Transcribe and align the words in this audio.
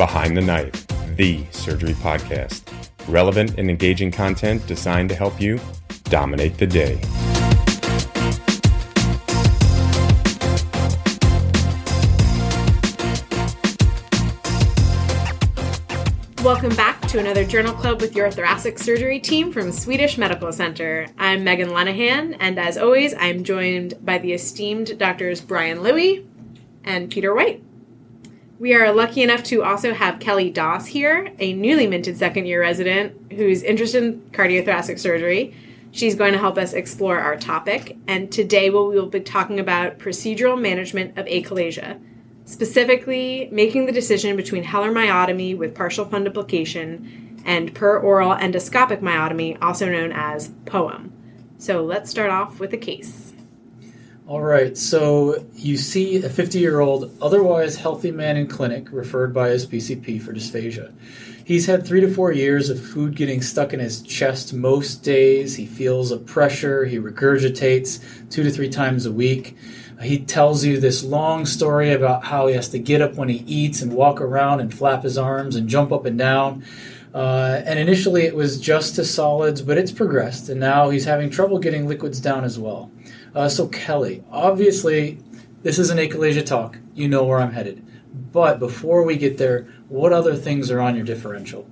Behind 0.00 0.34
the 0.34 0.40
Knife, 0.40 0.86
the 1.18 1.44
surgery 1.50 1.92
podcast. 1.92 2.62
Relevant 3.06 3.58
and 3.58 3.68
engaging 3.68 4.10
content 4.10 4.66
designed 4.66 5.10
to 5.10 5.14
help 5.14 5.38
you 5.38 5.60
dominate 6.04 6.56
the 6.56 6.66
day. 6.66 6.98
Welcome 16.42 16.74
back 16.76 16.98
to 17.08 17.18
another 17.18 17.44
Journal 17.44 17.74
Club 17.74 18.00
with 18.00 18.16
your 18.16 18.30
thoracic 18.30 18.78
surgery 18.78 19.20
team 19.20 19.52
from 19.52 19.70
Swedish 19.70 20.16
Medical 20.16 20.50
Center. 20.50 21.08
I'm 21.18 21.44
Megan 21.44 21.68
Lenahan, 21.68 22.38
and 22.40 22.58
as 22.58 22.78
always, 22.78 23.12
I'm 23.18 23.44
joined 23.44 24.02
by 24.02 24.16
the 24.16 24.32
esteemed 24.32 24.98
doctors 24.98 25.42
Brian 25.42 25.82
Louie 25.82 26.26
and 26.84 27.10
Peter 27.10 27.34
White. 27.34 27.62
We 28.60 28.74
are 28.74 28.92
lucky 28.92 29.22
enough 29.22 29.42
to 29.44 29.62
also 29.62 29.94
have 29.94 30.20
Kelly 30.20 30.50
Doss 30.50 30.84
here, 30.84 31.32
a 31.38 31.54
newly 31.54 31.86
minted 31.86 32.18
second 32.18 32.44
year 32.44 32.60
resident 32.60 33.32
who's 33.32 33.62
interested 33.62 34.04
in 34.04 34.20
cardiothoracic 34.32 34.98
surgery. 34.98 35.54
She's 35.92 36.14
going 36.14 36.34
to 36.34 36.38
help 36.38 36.58
us 36.58 36.74
explore 36.74 37.18
our 37.18 37.36
topic, 37.36 37.96
and 38.06 38.30
today 38.30 38.68
we 38.68 38.78
will 38.78 39.06
be 39.06 39.20
talking 39.20 39.58
about 39.58 39.98
procedural 39.98 40.60
management 40.60 41.16
of 41.16 41.24
achalasia 41.24 41.98
specifically 42.44 43.48
making 43.50 43.86
the 43.86 43.92
decision 43.92 44.36
between 44.36 44.64
Heller 44.64 44.92
myotomy 44.92 45.56
with 45.56 45.74
partial 45.74 46.04
fundoplication 46.04 47.40
and 47.46 47.72
per 47.74 47.98
oral 47.98 48.34
endoscopic 48.34 49.00
myotomy, 49.00 49.56
also 49.62 49.88
known 49.88 50.12
as 50.12 50.50
POEM. 50.66 51.12
So 51.58 51.82
let's 51.82 52.10
start 52.10 52.30
off 52.30 52.60
with 52.60 52.74
a 52.74 52.76
case. 52.76 53.29
All 54.30 54.42
right, 54.42 54.78
so 54.78 55.44
you 55.56 55.76
see 55.76 56.22
a 56.22 56.28
50 56.28 56.60
year 56.60 56.78
old, 56.78 57.10
otherwise 57.20 57.74
healthy 57.74 58.12
man 58.12 58.36
in 58.36 58.46
clinic 58.46 58.86
referred 58.92 59.34
by 59.34 59.48
his 59.48 59.66
PCP 59.66 60.22
for 60.22 60.32
dysphagia. 60.32 60.92
He's 61.44 61.66
had 61.66 61.84
three 61.84 62.00
to 62.00 62.14
four 62.14 62.30
years 62.30 62.70
of 62.70 62.80
food 62.80 63.16
getting 63.16 63.42
stuck 63.42 63.72
in 63.72 63.80
his 63.80 64.02
chest 64.02 64.54
most 64.54 65.02
days. 65.02 65.56
He 65.56 65.66
feels 65.66 66.12
a 66.12 66.16
pressure, 66.16 66.84
he 66.84 67.00
regurgitates 67.00 68.30
two 68.30 68.44
to 68.44 68.52
three 68.52 68.68
times 68.68 69.04
a 69.04 69.10
week. 69.10 69.56
He 70.00 70.20
tells 70.20 70.64
you 70.64 70.78
this 70.78 71.02
long 71.02 71.44
story 71.44 71.92
about 71.92 72.22
how 72.22 72.46
he 72.46 72.54
has 72.54 72.68
to 72.68 72.78
get 72.78 73.02
up 73.02 73.14
when 73.14 73.28
he 73.28 73.38
eats 73.48 73.82
and 73.82 73.92
walk 73.92 74.20
around 74.20 74.60
and 74.60 74.72
flap 74.72 75.02
his 75.02 75.18
arms 75.18 75.56
and 75.56 75.68
jump 75.68 75.90
up 75.90 76.04
and 76.04 76.16
down. 76.16 76.64
Uh, 77.12 77.62
and 77.66 77.80
initially 77.80 78.22
it 78.22 78.36
was 78.36 78.60
just 78.60 78.94
to 78.94 79.04
solids, 79.04 79.60
but 79.60 79.76
it's 79.76 79.90
progressed, 79.90 80.48
and 80.48 80.60
now 80.60 80.90
he's 80.90 81.04
having 81.04 81.28
trouble 81.28 81.58
getting 81.58 81.88
liquids 81.88 82.20
down 82.20 82.44
as 82.44 82.60
well. 82.60 82.92
Uh, 83.34 83.48
so, 83.48 83.68
Kelly, 83.68 84.24
obviously, 84.30 85.18
this 85.62 85.78
is 85.78 85.90
an 85.90 85.98
achalasia 85.98 86.44
talk. 86.44 86.78
You 86.94 87.08
know 87.08 87.24
where 87.24 87.40
I'm 87.40 87.52
headed. 87.52 87.86
But 88.32 88.58
before 88.58 89.04
we 89.04 89.16
get 89.16 89.38
there, 89.38 89.68
what 89.88 90.12
other 90.12 90.34
things 90.34 90.70
are 90.70 90.80
on 90.80 90.96
your 90.96 91.04
differential? 91.04 91.68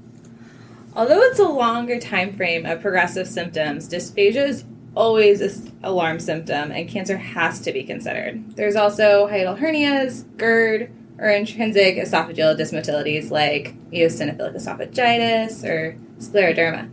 Although 0.94 1.20
it's 1.22 1.38
a 1.38 1.48
longer 1.48 2.00
time 2.00 2.34
frame 2.34 2.66
of 2.66 2.80
progressive 2.80 3.28
symptoms, 3.28 3.88
dysphagia 3.88 4.48
is 4.48 4.64
always 4.96 5.40
an 5.40 5.78
alarm 5.84 6.18
symptom, 6.18 6.72
and 6.72 6.88
cancer 6.88 7.16
has 7.16 7.60
to 7.60 7.72
be 7.72 7.84
considered. 7.84 8.56
There's 8.56 8.76
also 8.76 9.28
hiatal 9.28 9.58
hernias, 9.58 10.24
GERD, 10.36 10.90
or 11.18 11.28
intrinsic 11.28 11.96
esophageal 11.96 12.58
dysmotilities 12.58 13.30
like 13.30 13.74
eosinophilic 13.90 14.56
esophagitis 14.56 15.64
or 15.64 15.96
scleroderma. 16.18 16.90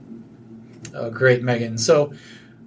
Oh, 0.94 1.10
great, 1.10 1.44
Megan. 1.44 1.78
So, 1.78 2.14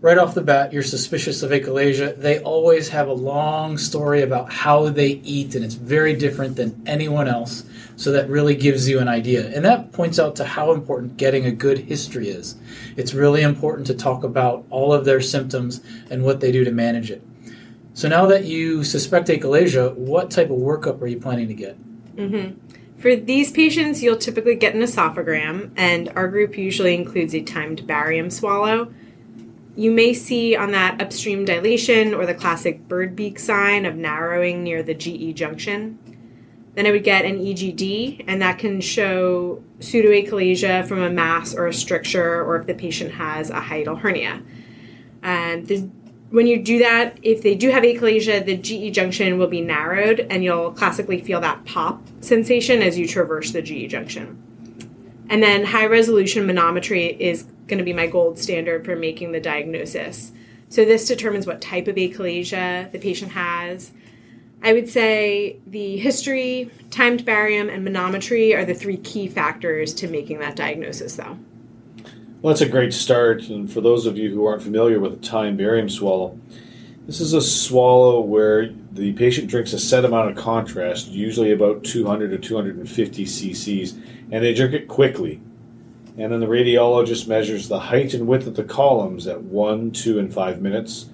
right 0.00 0.18
off 0.18 0.34
the 0.34 0.42
bat, 0.42 0.72
you're 0.72 0.82
suspicious 0.82 1.42
of 1.42 1.50
achalasia. 1.50 2.16
They 2.16 2.38
always 2.40 2.88
have 2.88 3.08
a 3.08 3.12
long 3.12 3.78
story 3.78 4.22
about 4.22 4.52
how 4.52 4.88
they 4.88 5.20
eat, 5.24 5.54
and 5.54 5.64
it's 5.64 5.74
very 5.74 6.14
different 6.14 6.56
than 6.56 6.80
anyone 6.86 7.28
else. 7.28 7.64
So 7.96 8.12
that 8.12 8.28
really 8.28 8.54
gives 8.54 8.88
you 8.88 9.00
an 9.00 9.08
idea. 9.08 9.48
And 9.48 9.64
that 9.64 9.92
points 9.92 10.20
out 10.20 10.36
to 10.36 10.44
how 10.44 10.72
important 10.72 11.16
getting 11.16 11.46
a 11.46 11.50
good 11.50 11.78
history 11.78 12.28
is. 12.28 12.56
It's 12.96 13.12
really 13.12 13.42
important 13.42 13.88
to 13.88 13.94
talk 13.94 14.22
about 14.22 14.64
all 14.70 14.92
of 14.92 15.04
their 15.04 15.20
symptoms 15.20 15.80
and 16.08 16.22
what 16.22 16.38
they 16.40 16.52
do 16.52 16.62
to 16.64 16.70
manage 16.70 17.10
it. 17.10 17.22
So 17.94 18.08
now 18.08 18.26
that 18.26 18.44
you 18.44 18.84
suspect 18.84 19.26
achalasia, 19.26 19.94
what 19.96 20.30
type 20.30 20.50
of 20.50 20.58
workup 20.58 21.02
are 21.02 21.08
you 21.08 21.18
planning 21.18 21.48
to 21.48 21.54
get? 21.54 21.76
Mm-hmm. 22.14 23.00
For 23.00 23.16
these 23.16 23.50
patients, 23.50 24.02
you'll 24.02 24.16
typically 24.16 24.54
get 24.54 24.74
an 24.76 24.82
esophagram, 24.82 25.70
and 25.76 26.08
our 26.14 26.28
group 26.28 26.56
usually 26.56 26.94
includes 26.94 27.34
a 27.34 27.42
timed 27.42 27.86
barium 27.86 28.30
swallow. 28.30 28.92
You 29.78 29.92
may 29.92 30.12
see 30.12 30.56
on 30.56 30.72
that 30.72 31.00
upstream 31.00 31.44
dilation 31.44 32.12
or 32.12 32.26
the 32.26 32.34
classic 32.34 32.88
bird 32.88 33.14
beak 33.14 33.38
sign 33.38 33.86
of 33.86 33.94
narrowing 33.94 34.64
near 34.64 34.82
the 34.82 34.92
GE 34.92 35.36
junction. 35.36 36.00
Then 36.74 36.84
I 36.84 36.90
would 36.90 37.04
get 37.04 37.24
an 37.24 37.38
EGD, 37.38 38.24
and 38.26 38.42
that 38.42 38.58
can 38.58 38.80
show 38.80 39.62
pseudoachalasia 39.78 40.84
from 40.88 41.00
a 41.00 41.10
mass 41.10 41.54
or 41.54 41.68
a 41.68 41.72
stricture, 41.72 42.42
or 42.42 42.56
if 42.56 42.66
the 42.66 42.74
patient 42.74 43.12
has 43.12 43.50
a 43.50 43.60
hiatal 43.60 44.00
hernia. 44.00 44.42
And 45.22 45.68
the, 45.68 45.88
when 46.30 46.48
you 46.48 46.60
do 46.60 46.80
that, 46.80 47.16
if 47.22 47.42
they 47.42 47.54
do 47.54 47.70
have 47.70 47.84
achalasia, 47.84 48.44
the 48.44 48.56
GE 48.56 48.92
junction 48.92 49.38
will 49.38 49.46
be 49.46 49.60
narrowed, 49.60 50.26
and 50.28 50.42
you'll 50.42 50.72
classically 50.72 51.20
feel 51.20 51.40
that 51.42 51.64
pop 51.66 52.02
sensation 52.20 52.82
as 52.82 52.98
you 52.98 53.06
traverse 53.06 53.52
the 53.52 53.62
GE 53.62 53.88
junction. 53.88 54.42
And 55.28 55.42
then 55.42 55.64
high 55.64 55.86
resolution 55.86 56.46
manometry 56.46 57.16
is 57.18 57.44
going 57.66 57.78
to 57.78 57.84
be 57.84 57.92
my 57.92 58.06
gold 58.06 58.38
standard 58.38 58.84
for 58.84 58.96
making 58.96 59.32
the 59.32 59.40
diagnosis. 59.40 60.32
So 60.70 60.84
this 60.84 61.06
determines 61.06 61.46
what 61.46 61.60
type 61.60 61.88
of 61.88 61.96
achalasia 61.96 62.90
the 62.92 62.98
patient 62.98 63.32
has 63.32 63.92
I 64.62 64.72
would 64.72 64.88
say 64.88 65.56
the 65.66 65.96
history, 65.98 66.70
timed 66.90 67.24
barium, 67.24 67.68
and 67.68 67.86
manometry 67.86 68.56
are 68.56 68.64
the 68.64 68.74
three 68.74 68.96
key 68.96 69.28
factors 69.28 69.94
to 69.94 70.08
making 70.08 70.40
that 70.40 70.56
diagnosis, 70.56 71.16
though. 71.16 71.38
Well, 72.42 72.52
that's 72.54 72.60
a 72.60 72.68
great 72.68 72.92
start. 72.92 73.48
And 73.48 73.70
for 73.70 73.80
those 73.80 74.06
of 74.06 74.18
you 74.18 74.30
who 74.30 74.46
aren't 74.46 74.62
familiar 74.62 74.98
with 74.98 75.12
a 75.12 75.16
timed 75.16 75.58
barium 75.58 75.88
swallow, 75.88 76.38
this 77.08 77.20
is 77.20 77.32
a 77.32 77.42
swallow 77.42 78.20
where 78.20 78.68
the 78.92 79.12
patient 79.14 79.48
drinks 79.48 79.72
a 79.72 79.80
set 79.80 80.04
amount 80.04 80.30
of 80.30 80.36
contrast, 80.36 81.08
usually 81.08 81.50
about 81.50 81.82
200 81.82 82.30
to 82.30 82.38
250 82.38 83.24
cc's, 83.24 83.94
and 84.30 84.44
they 84.44 84.54
drink 84.54 84.74
it 84.74 84.86
quickly. 84.86 85.40
And 86.16 86.32
then 86.32 86.38
the 86.38 86.46
radiologist 86.46 87.26
measures 87.26 87.66
the 87.66 87.80
height 87.80 88.14
and 88.14 88.28
width 88.28 88.46
of 88.46 88.54
the 88.54 88.62
columns 88.62 89.26
at 89.26 89.42
1, 89.42 89.90
2, 89.90 90.20
and 90.20 90.32
5 90.32 90.62
minutes 90.62 91.06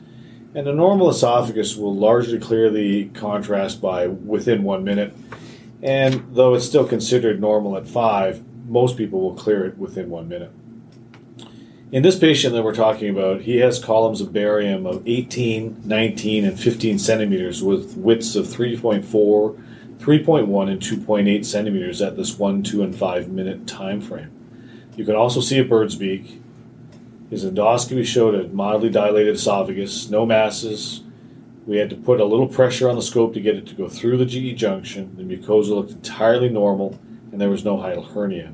and 0.54 0.68
a 0.68 0.72
normal 0.72 1.10
esophagus 1.10 1.76
will 1.76 1.94
largely 1.94 2.38
clear 2.38 2.70
the 2.70 3.06
contrast 3.06 3.80
by 3.80 4.06
within 4.06 4.62
one 4.62 4.84
minute. 4.84 5.12
And 5.82 6.24
though 6.30 6.54
it's 6.54 6.64
still 6.64 6.86
considered 6.86 7.40
normal 7.40 7.76
at 7.76 7.88
five, 7.88 8.42
most 8.66 8.96
people 8.96 9.20
will 9.20 9.34
clear 9.34 9.66
it 9.66 9.76
within 9.76 10.08
one 10.08 10.28
minute. 10.28 10.52
In 11.94 12.02
this 12.02 12.18
patient 12.18 12.54
that 12.54 12.64
we're 12.64 12.74
talking 12.74 13.08
about, 13.08 13.42
he 13.42 13.58
has 13.58 13.78
columns 13.78 14.20
of 14.20 14.32
barium 14.32 14.84
of 14.84 15.06
18, 15.06 15.82
19, 15.84 16.44
and 16.44 16.58
15 16.58 16.98
centimeters 16.98 17.62
with 17.62 17.96
widths 17.96 18.34
of 18.34 18.46
3.4, 18.46 19.04
3.1, 19.04 20.70
and 20.72 20.80
2.8 20.80 21.44
centimeters 21.44 22.02
at 22.02 22.16
this 22.16 22.36
1, 22.36 22.64
2, 22.64 22.82
and 22.82 22.96
5 22.96 23.28
minute 23.28 23.68
time 23.68 24.00
frame. 24.00 24.32
You 24.96 25.04
can 25.04 25.14
also 25.14 25.40
see 25.40 25.60
a 25.60 25.64
bird's 25.64 25.94
beak, 25.94 26.42
his 27.30 27.44
endoscopy 27.44 28.04
showed 28.04 28.34
a 28.34 28.48
mildly 28.48 28.90
dilated 28.90 29.36
esophagus, 29.36 30.10
no 30.10 30.26
masses. 30.26 31.04
We 31.64 31.76
had 31.76 31.90
to 31.90 31.96
put 31.96 32.20
a 32.20 32.24
little 32.24 32.48
pressure 32.48 32.90
on 32.90 32.96
the 32.96 33.02
scope 33.02 33.34
to 33.34 33.40
get 33.40 33.54
it 33.54 33.68
to 33.68 33.74
go 33.76 33.88
through 33.88 34.16
the 34.16 34.26
GE 34.26 34.58
junction. 34.58 35.14
The 35.16 35.22
mucosa 35.22 35.68
looked 35.68 35.92
entirely 35.92 36.48
normal, 36.48 36.98
and 37.30 37.40
there 37.40 37.50
was 37.50 37.64
no 37.64 37.76
hiatal 37.76 38.12
hernia. 38.12 38.52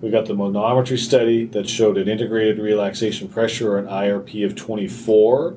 We 0.00 0.08
got 0.08 0.24
the 0.26 0.34
manometry 0.34 0.98
study 0.98 1.44
that 1.46 1.68
showed 1.68 1.98
an 1.98 2.08
integrated 2.08 2.58
relaxation 2.58 3.28
pressure 3.28 3.72
or 3.72 3.78
an 3.78 3.86
IRP 3.86 4.46
of 4.46 4.56
24, 4.56 5.56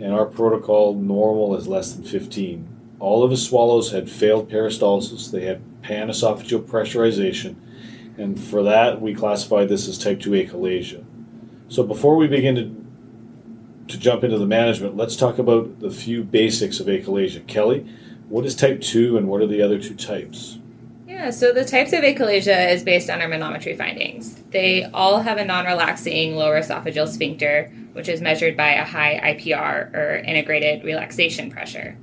and 0.00 0.14
our 0.14 0.24
protocol 0.24 0.94
normal 0.94 1.54
is 1.54 1.68
less 1.68 1.92
than 1.92 2.04
15. 2.04 2.66
All 2.98 3.22
of 3.22 3.30
his 3.30 3.46
swallows 3.46 3.92
had 3.92 4.10
failed 4.10 4.50
peristalsis, 4.50 5.30
they 5.30 5.44
had 5.44 5.60
panesophageal 5.82 6.64
pressurization, 6.64 7.56
and 8.16 8.40
for 8.40 8.62
that 8.62 9.02
we 9.02 9.14
classify 9.14 9.66
this 9.66 9.86
as 9.88 9.98
type 9.98 10.20
2 10.20 10.30
achalasia. 10.30 11.04
So 11.68 11.82
before 11.82 12.16
we 12.16 12.26
begin 12.26 12.54
to 12.54 12.84
to 13.88 13.98
jump 13.98 14.22
into 14.22 14.38
the 14.38 14.46
management, 14.46 14.96
let's 14.96 15.16
talk 15.16 15.38
about 15.38 15.80
the 15.80 15.90
few 15.90 16.22
basics 16.22 16.78
of 16.78 16.86
achalasia. 16.86 17.46
Kelly, 17.46 17.86
what 18.28 18.44
is 18.44 18.54
type 18.54 18.80
2 18.80 19.16
and 19.16 19.28
what 19.28 19.40
are 19.40 19.46
the 19.46 19.62
other 19.62 19.78
two 19.80 19.94
types? 19.94 20.58
Yeah, 21.08 21.30
so 21.30 21.54
the 21.54 21.64
types 21.64 21.94
of 21.94 22.00
achalasia 22.00 22.70
is 22.70 22.82
based 22.82 23.08
on 23.08 23.22
our 23.22 23.28
manometry 23.28 23.78
findings. 23.78 24.42
They 24.50 24.84
all 24.84 25.20
have 25.20 25.38
a 25.38 25.44
non 25.44 25.64
relaxing 25.64 26.36
lower 26.36 26.60
esophageal 26.60 27.08
sphincter, 27.08 27.72
which 27.94 28.10
is 28.10 28.20
measured 28.20 28.58
by 28.58 28.74
a 28.74 28.84
high 28.84 29.18
IPR 29.34 29.94
or 29.94 30.16
integrated 30.16 30.84
relaxation 30.84 31.50
pressure. 31.50 31.96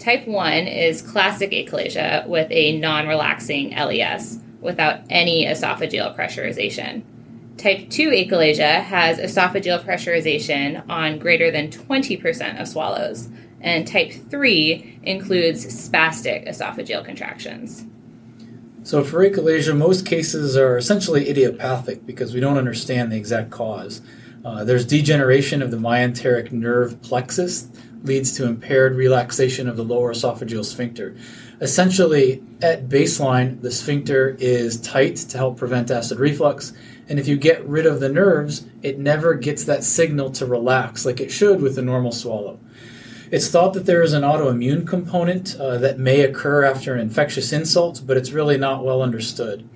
Type 0.00 0.26
1 0.26 0.52
is 0.66 1.00
classic 1.00 1.52
achalasia 1.52 2.26
with 2.26 2.48
a 2.50 2.76
non 2.76 3.06
relaxing 3.06 3.70
LES, 3.70 4.40
without 4.60 5.02
any 5.08 5.46
esophageal 5.46 6.16
pressurization. 6.16 7.04
Type 7.56 7.88
2 7.88 8.10
achalasia 8.10 8.82
has 8.82 9.18
esophageal 9.18 9.80
pressurization 9.84 10.82
on 10.90 11.20
greater 11.20 11.52
than 11.52 11.70
20% 11.70 12.60
of 12.60 12.66
swallows, 12.66 13.28
and 13.60 13.86
type 13.86 14.10
3 14.10 14.98
includes 15.04 15.64
spastic 15.66 16.48
esophageal 16.48 17.04
contractions. 17.04 17.86
So 18.82 19.04
for 19.04 19.18
achalasia, 19.18 19.76
most 19.76 20.06
cases 20.06 20.56
are 20.56 20.78
essentially 20.78 21.28
idiopathic 21.28 22.06
because 22.06 22.32
we 22.32 22.40
don't 22.40 22.56
understand 22.56 23.12
the 23.12 23.16
exact 23.16 23.50
cause. 23.50 24.00
Uh, 24.42 24.64
there's 24.64 24.86
degeneration 24.86 25.60
of 25.60 25.70
the 25.70 25.76
myenteric 25.76 26.50
nerve 26.50 27.00
plexus, 27.02 27.68
leads 28.04 28.32
to 28.32 28.46
impaired 28.46 28.96
relaxation 28.96 29.68
of 29.68 29.76
the 29.76 29.84
lower 29.84 30.14
esophageal 30.14 30.64
sphincter. 30.64 31.14
Essentially, 31.60 32.42
at 32.62 32.88
baseline, 32.88 33.60
the 33.60 33.70
sphincter 33.70 34.34
is 34.40 34.80
tight 34.80 35.16
to 35.16 35.36
help 35.36 35.58
prevent 35.58 35.90
acid 35.90 36.18
reflux, 36.18 36.72
and 37.10 37.18
if 37.18 37.28
you 37.28 37.36
get 37.36 37.66
rid 37.66 37.84
of 37.84 38.00
the 38.00 38.08
nerves, 38.08 38.64
it 38.82 38.98
never 38.98 39.34
gets 39.34 39.64
that 39.64 39.84
signal 39.84 40.30
to 40.30 40.46
relax 40.46 41.04
like 41.04 41.20
it 41.20 41.30
should 41.30 41.60
with 41.60 41.76
a 41.76 41.82
normal 41.82 42.12
swallow. 42.12 42.58
It's 43.30 43.48
thought 43.48 43.74
that 43.74 43.86
there 43.86 44.02
is 44.02 44.12
an 44.12 44.22
autoimmune 44.22 44.86
component 44.86 45.54
uh, 45.54 45.78
that 45.78 46.00
may 46.00 46.22
occur 46.22 46.64
after 46.64 46.92
an 46.92 47.00
infectious 47.00 47.52
insult, 47.52 48.02
but 48.04 48.16
it's 48.16 48.32
really 48.32 48.58
not 48.58 48.84
well 48.84 49.02
understood. 49.02 49.68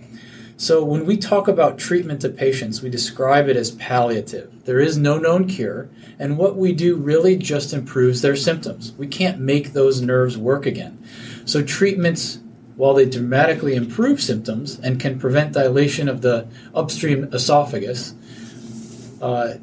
So, 0.56 0.84
when 0.84 1.06
we 1.06 1.16
talk 1.16 1.46
about 1.46 1.78
treatment 1.78 2.20
to 2.22 2.28
patients, 2.28 2.82
we 2.82 2.90
describe 2.90 3.48
it 3.48 3.56
as 3.56 3.72
palliative. 3.72 4.64
There 4.64 4.80
is 4.80 4.96
no 4.96 5.18
known 5.18 5.46
cure, 5.46 5.88
and 6.18 6.36
what 6.36 6.56
we 6.56 6.72
do 6.72 6.96
really 6.96 7.36
just 7.36 7.72
improves 7.72 8.22
their 8.22 8.36
symptoms. 8.36 8.92
We 8.98 9.06
can't 9.06 9.38
make 9.38 9.72
those 9.72 10.00
nerves 10.00 10.36
work 10.36 10.66
again. 10.66 11.04
So, 11.44 11.62
treatments, 11.62 12.40
while 12.74 12.94
they 12.94 13.08
dramatically 13.08 13.76
improve 13.76 14.20
symptoms 14.20 14.80
and 14.80 14.98
can 14.98 15.18
prevent 15.18 15.52
dilation 15.52 16.08
of 16.08 16.22
the 16.22 16.48
upstream 16.74 17.24
esophagus, 17.32 18.14
uh, 19.20 19.54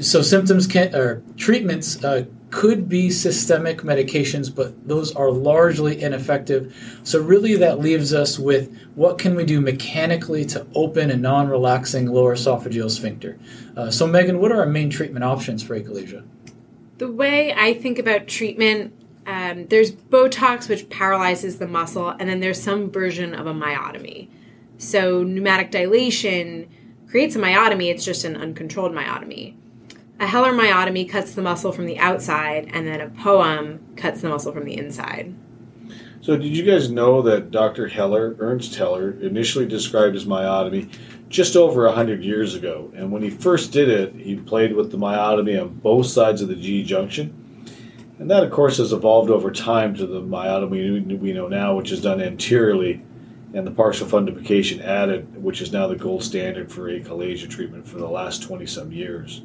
so 0.00 0.22
symptoms 0.22 0.66
can 0.68 0.94
or 0.94 1.22
treatments 1.36 2.02
uh, 2.04 2.24
could 2.50 2.88
be 2.88 3.10
systemic 3.10 3.82
medications, 3.82 4.54
but 4.54 4.86
those 4.86 5.14
are 5.14 5.30
largely 5.30 6.02
ineffective. 6.02 6.74
So, 7.04 7.20
really, 7.20 7.56
that 7.56 7.78
leaves 7.78 8.12
us 8.12 8.38
with 8.38 8.76
what 8.94 9.18
can 9.18 9.34
we 9.34 9.44
do 9.44 9.60
mechanically 9.60 10.44
to 10.46 10.66
open 10.74 11.10
a 11.10 11.16
non 11.16 11.48
relaxing 11.48 12.06
lower 12.06 12.34
esophageal 12.34 12.90
sphincter? 12.90 13.38
Uh, 13.76 13.90
so, 13.90 14.06
Megan, 14.06 14.40
what 14.40 14.52
are 14.52 14.60
our 14.60 14.66
main 14.66 14.90
treatment 14.90 15.24
options 15.24 15.62
for 15.62 15.78
achalasia? 15.78 16.24
The 16.98 17.10
way 17.10 17.54
I 17.54 17.74
think 17.74 17.98
about 17.98 18.26
treatment, 18.26 18.92
um, 19.26 19.66
there's 19.68 19.92
Botox, 19.92 20.68
which 20.68 20.90
paralyzes 20.90 21.58
the 21.58 21.68
muscle, 21.68 22.10
and 22.10 22.28
then 22.28 22.40
there's 22.40 22.60
some 22.60 22.90
version 22.90 23.34
of 23.34 23.46
a 23.46 23.54
myotomy. 23.54 24.28
So, 24.78 25.22
pneumatic 25.22 25.70
dilation 25.70 26.68
creates 27.08 27.36
a 27.36 27.38
myotomy, 27.38 27.90
it's 27.90 28.04
just 28.04 28.24
an 28.24 28.36
uncontrolled 28.36 28.92
myotomy. 28.92 29.54
A 30.20 30.26
Heller 30.26 30.52
myotomy 30.52 31.08
cuts 31.08 31.32
the 31.32 31.40
muscle 31.40 31.72
from 31.72 31.86
the 31.86 31.98
outside, 31.98 32.68
and 32.74 32.86
then 32.86 33.00
a 33.00 33.08
POEM 33.08 33.96
cuts 33.96 34.20
the 34.20 34.28
muscle 34.28 34.52
from 34.52 34.66
the 34.66 34.76
inside. 34.76 35.34
So, 36.20 36.36
did 36.36 36.54
you 36.54 36.62
guys 36.62 36.90
know 36.90 37.22
that 37.22 37.50
Dr. 37.50 37.88
Heller, 37.88 38.36
Ernst 38.38 38.74
Heller, 38.74 39.12
initially 39.22 39.64
described 39.64 40.14
his 40.14 40.26
myotomy 40.26 40.92
just 41.30 41.56
over 41.56 41.86
100 41.86 42.22
years 42.22 42.54
ago? 42.54 42.92
And 42.94 43.10
when 43.10 43.22
he 43.22 43.30
first 43.30 43.72
did 43.72 43.88
it, 43.88 44.14
he 44.14 44.36
played 44.36 44.74
with 44.76 44.90
the 44.90 44.98
myotomy 44.98 45.58
on 45.58 45.70
both 45.76 46.04
sides 46.04 46.42
of 46.42 46.48
the 46.48 46.54
G 46.56 46.84
junction. 46.84 47.34
And 48.18 48.30
that, 48.30 48.44
of 48.44 48.50
course, 48.50 48.76
has 48.76 48.92
evolved 48.92 49.30
over 49.30 49.50
time 49.50 49.94
to 49.94 50.06
the 50.06 50.20
myotomy 50.20 51.18
we 51.18 51.32
know 51.32 51.48
now, 51.48 51.74
which 51.76 51.92
is 51.92 52.02
done 52.02 52.20
anteriorly, 52.20 53.02
and 53.54 53.66
the 53.66 53.70
partial 53.70 54.06
fundoplication 54.06 54.84
added, 54.84 55.42
which 55.42 55.62
is 55.62 55.72
now 55.72 55.86
the 55.86 55.96
gold 55.96 56.22
standard 56.22 56.70
for 56.70 56.90
achalasia 56.90 57.48
treatment 57.48 57.88
for 57.88 57.96
the 57.96 58.06
last 58.06 58.42
20 58.42 58.66
some 58.66 58.92
years. 58.92 59.40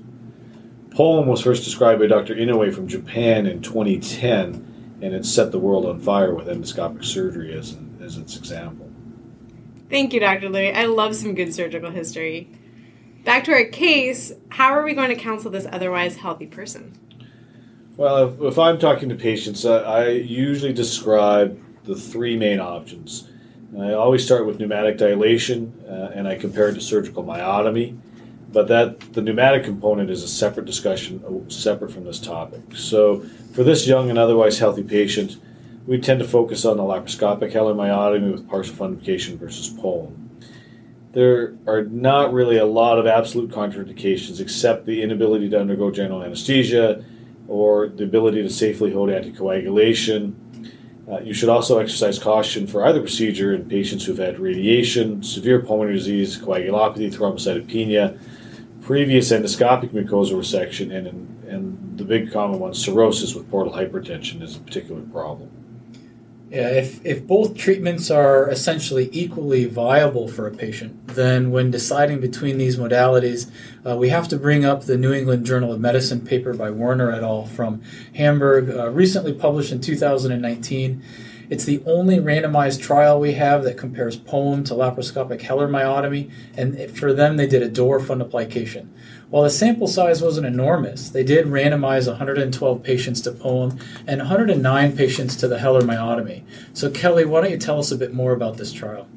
POEM 0.95 1.25
was 1.25 1.41
first 1.41 1.65
described 1.65 1.99
by 1.99 2.07
Dr. 2.07 2.33
Inoue 2.33 2.73
from 2.73 2.87
Japan 2.87 3.45
in 3.47 3.61
2010, 3.61 4.99
and 5.01 5.13
it 5.13 5.25
set 5.25 5.51
the 5.51 5.59
world 5.59 5.85
on 5.85 5.99
fire 5.99 6.33
with 6.33 6.47
endoscopic 6.47 7.03
surgery 7.03 7.53
as, 7.53 7.75
as 7.99 8.15
its 8.15 8.37
example. 8.37 8.89
Thank 9.89 10.13
you, 10.13 10.21
Dr. 10.21 10.47
Louie. 10.47 10.71
I 10.71 10.85
love 10.85 11.13
some 11.13 11.35
good 11.35 11.53
surgical 11.53 11.91
history. 11.91 12.49
Back 13.25 13.43
to 13.43 13.51
our 13.51 13.65
case, 13.65 14.31
how 14.47 14.71
are 14.71 14.85
we 14.85 14.93
going 14.93 15.09
to 15.09 15.15
counsel 15.15 15.51
this 15.51 15.67
otherwise 15.69 16.15
healthy 16.15 16.47
person? 16.47 16.93
Well, 17.97 18.29
if, 18.29 18.41
if 18.53 18.57
I'm 18.57 18.79
talking 18.79 19.09
to 19.09 19.15
patients, 19.15 19.65
uh, 19.65 19.81
I 19.81 20.11
usually 20.11 20.71
describe 20.71 21.61
the 21.83 21.95
three 21.95 22.37
main 22.37 22.61
options. 22.61 23.27
I 23.77 23.91
always 23.91 24.23
start 24.23 24.45
with 24.45 24.59
pneumatic 24.59 24.97
dilation, 24.97 25.73
uh, 25.89 26.11
and 26.13 26.25
I 26.25 26.35
compare 26.35 26.69
it 26.69 26.75
to 26.75 26.81
surgical 26.81 27.21
myotomy 27.21 27.97
but 28.55 28.69
that 28.69 29.01
the 29.13 29.21
pneumatic 29.21 29.65
component 29.65 30.09
is 30.09 30.23
a 30.23 30.29
separate 30.29 30.65
discussion, 30.65 31.21
uh, 31.27 31.49
separate 31.51 31.91
from 31.91 32.05
this 32.05 32.19
topic. 32.19 32.61
So, 32.73 33.19
for 33.51 33.65
this 33.65 33.85
young 33.85 34.09
and 34.09 34.17
otherwise 34.17 34.57
healthy 34.57 34.81
patient, 34.81 35.35
we 35.85 35.99
tend 35.99 36.21
to 36.21 36.25
focus 36.25 36.63
on 36.63 36.77
the 36.77 36.83
laparoscopic 36.83 37.51
Heller 37.51 37.73
myotomy 37.73 38.31
with 38.31 38.49
partial 38.49 38.73
fundoplication 38.73 39.37
versus 39.37 39.69
POEM. 39.77 40.29
There 41.11 41.55
are 41.67 41.83
not 41.83 42.31
really 42.31 42.55
a 42.55 42.65
lot 42.65 42.97
of 42.97 43.07
absolute 43.07 43.51
contraindications 43.51 44.39
except 44.39 44.85
the 44.85 45.01
inability 45.01 45.49
to 45.49 45.59
undergo 45.59 45.91
general 45.91 46.23
anesthesia 46.23 47.03
or 47.49 47.89
the 47.89 48.05
ability 48.05 48.41
to 48.41 48.49
safely 48.49 48.93
hold 48.93 49.09
anticoagulation. 49.09 50.33
Uh, 51.11 51.19
you 51.19 51.33
should 51.33 51.49
also 51.49 51.79
exercise 51.79 52.17
caution 52.17 52.67
for 52.67 52.85
either 52.85 53.01
procedure 53.01 53.53
in 53.53 53.67
patients 53.67 54.05
who've 54.05 54.17
had 54.17 54.39
radiation, 54.39 55.21
severe 55.21 55.59
pulmonary 55.59 55.97
disease, 55.97 56.37
coagulopathy, 56.37 57.13
thrombocytopenia, 57.13 58.17
previous 58.85 59.31
endoscopic 59.31 59.89
mucosal 59.89 60.37
resection, 60.37 60.95
and, 60.95 61.07
and 61.47 61.97
the 61.97 62.03
big 62.03 62.31
common 62.31 62.59
one, 62.59 62.73
cirrhosis 62.73 63.33
with 63.33 63.49
portal 63.49 63.73
hypertension, 63.73 64.41
is 64.41 64.55
a 64.55 64.59
particular 64.59 65.01
problem. 65.01 65.49
Yeah, 66.51 66.69
if, 66.69 67.03
if 67.03 67.25
both 67.25 67.57
treatments 67.57 68.11
are 68.11 68.47
essentially 68.49 69.09
equally 69.11 69.65
viable 69.65 70.27
for 70.27 70.45
a 70.47 70.51
patient, 70.51 71.07
then 71.07 71.49
when 71.49 71.71
deciding 71.71 72.21
between 72.21 72.59
these 72.59 72.77
modalities, 72.77 73.49
uh, 73.85 73.97
we 73.97 74.09
have 74.09 74.27
to 74.27 74.37
bring 74.37 74.63
up 74.63 74.83
the 74.83 74.97
New 74.97 75.11
England 75.11 75.47
Journal 75.47 75.73
of 75.73 75.81
Medicine 75.81 76.21
paper 76.21 76.53
by 76.53 76.69
Werner 76.69 77.11
et 77.11 77.23
al. 77.23 77.47
from 77.47 77.81
Hamburg, 78.13 78.69
uh, 78.69 78.89
recently 78.91 79.33
published 79.33 79.71
in 79.71 79.81
2019. 79.81 81.01
It's 81.49 81.65
the 81.65 81.83
only 81.85 82.17
randomized 82.17 82.81
trial 82.81 83.19
we 83.19 83.33
have 83.33 83.63
that 83.63 83.77
compares 83.77 84.17
POEM 84.17 84.65
to 84.65 84.73
laparoscopic 84.73 85.41
Heller 85.41 85.67
myotomy, 85.67 86.31
and 86.57 86.89
for 86.97 87.13
them 87.13 87.37
they 87.37 87.47
did 87.47 87.61
a 87.61 87.69
Dor 87.69 87.99
fundoplication. 87.99 88.87
While 89.29 89.43
the 89.43 89.49
sample 89.49 89.87
size 89.87 90.21
wasn't 90.21 90.47
enormous, 90.47 91.09
they 91.09 91.23
did 91.23 91.47
randomize 91.47 92.07
112 92.07 92.83
patients 92.83 93.21
to 93.21 93.31
POEM 93.31 93.79
and 94.07 94.19
109 94.19 94.95
patients 94.95 95.35
to 95.37 95.47
the 95.47 95.59
Heller 95.59 95.81
myotomy. 95.81 96.43
So, 96.73 96.89
Kelly, 96.89 97.25
why 97.25 97.41
don't 97.41 97.51
you 97.51 97.57
tell 97.57 97.79
us 97.79 97.91
a 97.91 97.97
bit 97.97 98.13
more 98.13 98.33
about 98.33 98.57
this 98.57 98.71
trial? 98.71 99.07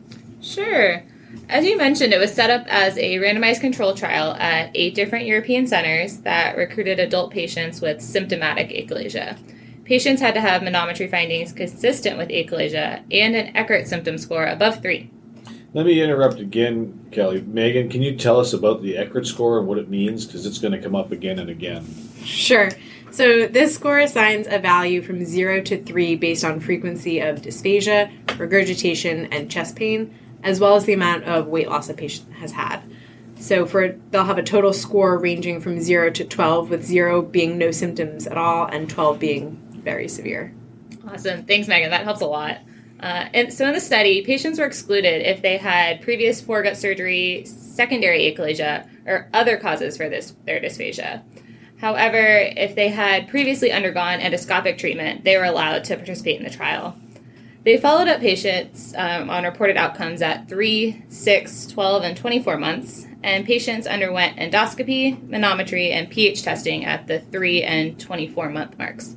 Sure. 0.41 1.03
As 1.49 1.65
you 1.65 1.77
mentioned, 1.77 2.13
it 2.13 2.19
was 2.19 2.33
set 2.33 2.51
up 2.51 2.67
as 2.69 2.97
a 2.97 3.17
randomized 3.17 3.61
control 3.61 3.95
trial 3.95 4.35
at 4.35 4.71
eight 4.75 4.95
different 4.95 5.27
European 5.27 5.67
centers 5.67 6.19
that 6.19 6.57
recruited 6.57 6.99
adult 6.99 7.31
patients 7.31 7.81
with 7.81 8.01
symptomatic 8.01 8.71
achalasia. 8.71 9.37
Patients 9.89 10.21
had 10.21 10.35
to 10.35 10.43
have 10.43 10.61
manometry 10.61 11.11
findings 11.11 11.51
consistent 11.51 12.19
with 12.19 12.29
achalasia 12.29 13.03
and 13.11 13.35
an 13.35 13.55
Eckardt 13.55 13.87
symptom 13.87 14.19
score 14.19 14.45
above 14.45 14.83
three. 14.83 15.11
Let 15.73 15.87
me 15.87 16.03
interrupt 16.03 16.41
again, 16.41 17.09
Kelly. 17.11 17.41
Megan, 17.41 17.89
can 17.89 18.03
you 18.03 18.15
tell 18.15 18.39
us 18.39 18.53
about 18.53 18.83
the 18.83 18.99
Eckardt 18.99 19.27
score 19.27 19.59
and 19.59 19.67
what 19.67 19.79
it 19.79 19.89
means? 19.89 20.27
Because 20.27 20.45
it's 20.45 20.59
going 20.59 20.73
to 20.73 20.79
come 20.79 20.95
up 20.95 21.11
again 21.11 21.39
and 21.39 21.49
again. 21.49 21.87
Sure. 22.23 22.69
So 23.11 23.47
this 23.47 23.77
score 23.77 24.01
assigns 24.01 24.47
a 24.51 24.59
value 24.59 25.01
from 25.01 25.25
0 25.25 25.63
to 25.63 25.83
3 25.83 26.17
based 26.17 26.45
on 26.45 26.61
frequency 26.61 27.21
of 27.21 27.41
dysphagia, 27.41 28.11
regurgitation, 28.39 29.33
and 29.33 29.51
chest 29.51 29.75
pain, 29.75 30.15
as 30.43 30.61
well 30.61 30.77
as 30.77 30.85
the 30.85 30.93
amount 30.93 31.25
of 31.25 31.47
weight 31.47 31.71
loss 31.71 31.89
a 31.89 31.95
patient 31.95 32.31
has 32.35 32.53
had. 32.53 32.83
So 33.41 33.65
for 33.65 33.97
they'll 34.11 34.25
have 34.25 34.37
a 34.37 34.43
total 34.43 34.75
score 34.75 35.17
ranging 35.17 35.63
from 35.63 35.81
0 35.81 36.11
to 36.11 36.25
12 36.27 36.69
with 36.69 36.85
0 36.85 37.23
being 37.23 37.57
no 37.57 37.71
symptoms 37.71 38.27
at 38.27 38.37
all 38.37 38.67
and 38.67 38.91
12 38.91 39.19
being 39.19 39.65
very 39.79 40.09
severe. 40.09 40.55
Awesome. 41.09 41.45
Thanks, 41.45 41.69
Megan. 41.69 41.91
That 41.91 42.05
helps 42.05 42.21
a 42.21 42.27
lot. 42.27 42.59
Uh, 43.01 43.29
and 43.33 43.53
so 43.53 43.67
in 43.67 43.75
the 43.75 43.81
study, 43.81 44.23
patients 44.23 44.59
were 44.59 44.67
excluded 44.67 45.23
if 45.23 45.41
they 45.41 45.57
had 45.57 46.03
previous 46.03 46.43
foregut 46.43 46.77
surgery, 46.77 47.45
secondary 47.45 48.33
achalasia, 48.33 48.89
or 49.07 49.29
other 49.33 49.57
causes 49.57 49.97
for 49.97 50.09
this 50.09 50.35
their 50.45 50.61
dysphagia. 50.61 51.23
However, 51.79 52.19
if 52.57 52.75
they 52.75 52.89
had 52.89 53.29
previously 53.29 53.71
undergone 53.71 54.19
endoscopic 54.19 54.79
treatment, 54.79 55.25
they 55.25 55.37
were 55.37 55.45
allowed 55.45 55.85
to 55.85 55.97
participate 55.97 56.39
in 56.39 56.45
the 56.45 56.51
trial. 56.51 56.97
They 57.65 57.77
followed 57.77 58.09
up 58.09 58.21
patients 58.21 58.95
um, 58.97 59.31
on 59.31 59.45
reported 59.45 59.77
outcomes 59.77 60.23
at 60.23 60.49
3, 60.49 61.05
6, 61.09 61.67
12, 61.67 62.03
and 62.03 62.17
24 62.17 62.57
months, 62.57 63.07
and 63.23 63.45
patients 63.45 63.87
underwent 63.87 64.39
endoscopy, 64.39 65.21
manometry, 65.29 65.91
and 65.91 66.11
pH 66.11 66.43
testing 66.43 66.85
at 66.85 67.07
the 67.07 67.21
3 67.21 67.63
and 67.63 68.01
24 68.01 68.51
month 68.51 68.79
marks. 68.79 69.17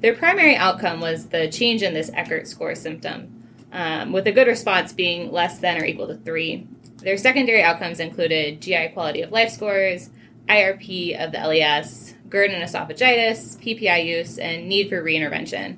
Their 0.00 0.14
primary 0.14 0.56
outcome 0.56 1.00
was 1.00 1.26
the 1.26 1.48
change 1.48 1.82
in 1.82 1.92
this 1.92 2.10
Eckardt 2.14 2.46
score 2.46 2.74
symptom, 2.74 3.44
um, 3.70 4.12
with 4.12 4.26
a 4.26 4.32
good 4.32 4.46
response 4.46 4.94
being 4.94 5.30
less 5.30 5.58
than 5.58 5.80
or 5.80 5.84
equal 5.84 6.06
to 6.08 6.16
three. 6.16 6.66
Their 6.98 7.18
secondary 7.18 7.62
outcomes 7.62 8.00
included 8.00 8.62
GI 8.62 8.88
quality 8.94 9.20
of 9.20 9.30
life 9.30 9.50
scores, 9.50 10.08
IRP 10.48 11.22
of 11.22 11.32
the 11.32 11.38
LES, 11.38 12.14
GERD 12.30 12.50
and 12.52 12.64
esophagitis, 12.64 13.58
PPI 13.58 14.06
use, 14.06 14.38
and 14.38 14.68
need 14.68 14.88
for 14.88 15.02
reintervention, 15.02 15.76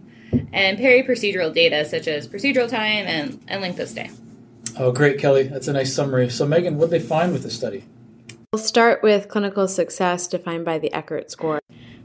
and 0.53 0.79
peri-procedural 0.79 1.53
data 1.53 1.85
such 1.85 2.07
as 2.07 2.29
procedural 2.29 2.69
time 2.69 3.07
and, 3.07 3.43
and 3.49 3.61
length 3.61 3.81
of 3.81 3.89
stay. 3.89 4.11
Oh, 4.79 4.93
great, 4.93 5.19
Kelly. 5.19 5.45
That's 5.45 5.69
a 5.69 5.73
nice 5.73 5.93
summary. 5.93 6.31
So, 6.31 6.47
Megan, 6.47 6.79
what 6.79 6.91
did 6.91 7.01
they 7.01 7.07
find 7.07 7.33
with 7.33 7.43
the 7.43 7.51
study? 7.51 7.85
We'll 8.53 8.63
start 8.63 9.03
with 9.03 9.29
clinical 9.29 9.67
success 9.67 10.27
defined 10.27 10.65
by 10.65 10.79
the 10.79 10.93
Eckardt 10.93 11.31
score. 11.31 11.61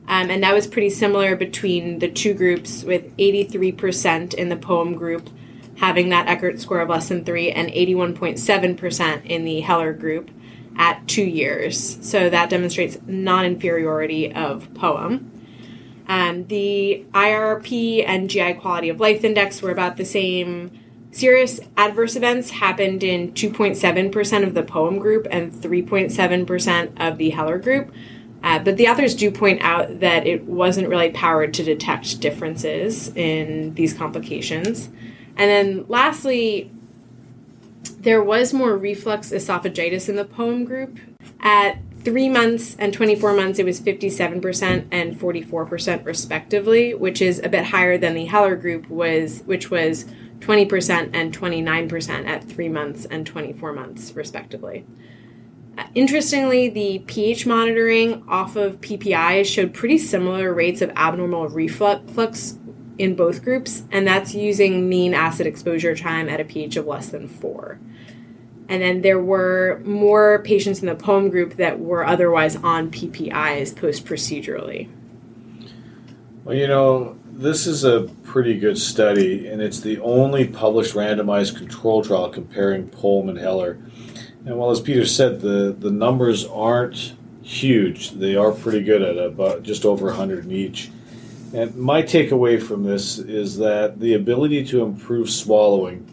Um, 0.07 0.29
and 0.29 0.41
that 0.43 0.53
was 0.53 0.67
pretty 0.67 0.89
similar 0.89 1.35
between 1.35 1.99
the 1.99 2.09
two 2.09 2.33
groups, 2.33 2.83
with 2.83 3.15
83% 3.17 4.33
in 4.33 4.49
the 4.49 4.55
POEM 4.55 4.95
group 4.95 5.29
having 5.77 6.09
that 6.09 6.27
Eckardt 6.27 6.59
score 6.59 6.81
of 6.81 6.89
less 6.89 7.07
than 7.09 7.23
three, 7.23 7.51
and 7.51 7.69
81.7% 7.69 9.25
in 9.25 9.45
the 9.45 9.61
Heller 9.61 9.93
group 9.93 10.29
at 10.75 11.07
two 11.07 11.23
years. 11.23 11.97
So 12.01 12.29
that 12.29 12.49
demonstrates 12.49 12.97
non 13.05 13.45
inferiority 13.45 14.33
of 14.33 14.73
POEM. 14.73 15.31
Um, 16.07 16.47
the 16.47 17.05
IRP 17.13 18.03
and 18.07 18.29
GI 18.29 18.55
quality 18.55 18.89
of 18.89 18.99
life 18.99 19.23
index 19.23 19.61
were 19.61 19.71
about 19.71 19.97
the 19.97 20.05
same. 20.05 20.71
Serious 21.11 21.59
adverse 21.75 22.15
events 22.15 22.51
happened 22.51 23.03
in 23.03 23.31
2.7% 23.33 24.43
of 24.43 24.53
the 24.53 24.63
POEM 24.63 24.99
group 24.99 25.27
and 25.29 25.51
3.7% 25.51 26.91
of 26.97 27.17
the 27.17 27.31
Heller 27.31 27.57
group. 27.57 27.91
Uh, 28.43 28.59
but 28.59 28.77
the 28.77 28.87
authors 28.87 29.15
do 29.15 29.31
point 29.31 29.61
out 29.61 29.99
that 29.99 30.27
it 30.27 30.43
wasn't 30.45 30.87
really 30.87 31.09
powered 31.09 31.53
to 31.55 31.63
detect 31.63 32.19
differences 32.19 33.09
in 33.15 33.73
these 33.73 33.93
complications. 33.93 34.87
And 35.35 35.49
then 35.49 35.85
lastly, 35.87 36.71
there 37.99 38.23
was 38.23 38.53
more 38.53 38.77
reflux 38.77 39.31
esophagitis 39.31 40.07
in 40.07 40.15
the 40.15 40.25
POEM 40.25 40.65
group. 40.65 40.97
At 41.39 41.79
three 42.03 42.29
months 42.29 42.75
and 42.79 42.93
24 42.93 43.33
months, 43.33 43.59
it 43.59 43.65
was 43.65 43.81
57% 43.81 44.87
and 44.91 45.19
44% 45.19 46.05
respectively, 46.05 46.93
which 46.93 47.21
is 47.21 47.41
a 47.43 47.49
bit 47.49 47.65
higher 47.65 47.97
than 47.97 48.13
the 48.13 48.25
Heller 48.25 48.55
group 48.55 48.87
was, 48.89 49.41
which 49.45 49.69
was 49.69 50.05
20% 50.39 51.09
and 51.13 51.37
29% 51.37 52.27
at 52.27 52.43
three 52.43 52.69
months 52.69 53.05
and 53.05 53.25
24 53.25 53.73
months, 53.73 54.15
respectively. 54.15 54.85
Interestingly, 55.93 56.69
the 56.69 56.99
pH 57.07 57.45
monitoring 57.45 58.23
off 58.27 58.55
of 58.55 58.81
PPI 58.81 59.45
showed 59.45 59.73
pretty 59.73 59.97
similar 59.97 60.53
rates 60.53 60.81
of 60.81 60.89
abnormal 60.95 61.49
reflux 61.49 62.57
in 62.97 63.15
both 63.15 63.43
groups, 63.43 63.83
and 63.91 64.07
that's 64.07 64.33
using 64.33 64.89
mean 64.89 65.13
acid 65.13 65.45
exposure 65.45 65.95
time 65.95 66.29
at 66.29 66.39
a 66.39 66.45
pH 66.45 66.77
of 66.77 66.87
less 66.87 67.09
than 67.09 67.27
four. 67.27 67.79
And 68.69 68.81
then 68.81 69.01
there 69.01 69.19
were 69.19 69.81
more 69.85 70.41
patients 70.43 70.81
in 70.81 70.87
the 70.87 70.95
POEM 70.95 71.29
group 71.29 71.55
that 71.55 71.79
were 71.79 72.05
otherwise 72.05 72.55
on 72.57 72.91
PPIs 72.91 73.75
post 73.75 74.05
procedurally. 74.05 74.89
Well, 76.43 76.55
you 76.55 76.67
know, 76.67 77.17
this 77.31 77.67
is 77.67 77.83
a 77.83 78.09
pretty 78.23 78.57
good 78.57 78.77
study, 78.77 79.47
and 79.47 79.61
it's 79.61 79.79
the 79.79 79.99
only 79.99 80.47
published 80.47 80.95
randomized 80.95 81.55
control 81.55 82.03
trial 82.03 82.29
comparing 82.29 82.89
POEM 82.89 83.29
and 83.29 83.37
Heller. 83.37 83.77
And 84.45 84.57
while, 84.57 84.71
as 84.71 84.81
Peter 84.81 85.05
said, 85.05 85.41
the, 85.41 85.75
the 85.77 85.91
numbers 85.91 86.45
aren't 86.45 87.15
huge, 87.41 88.11
they 88.11 88.35
are 88.35 88.51
pretty 88.51 88.83
good 88.83 89.01
at 89.01 89.17
about 89.17 89.63
just 89.63 89.85
over 89.85 90.07
100 90.07 90.45
in 90.45 90.51
each. 90.51 90.89
And 91.53 91.75
my 91.75 92.01
takeaway 92.01 92.61
from 92.61 92.83
this 92.83 93.19
is 93.19 93.57
that 93.57 93.99
the 93.99 94.13
ability 94.13 94.65
to 94.65 94.83
improve 94.83 95.29
swallowing 95.29 96.05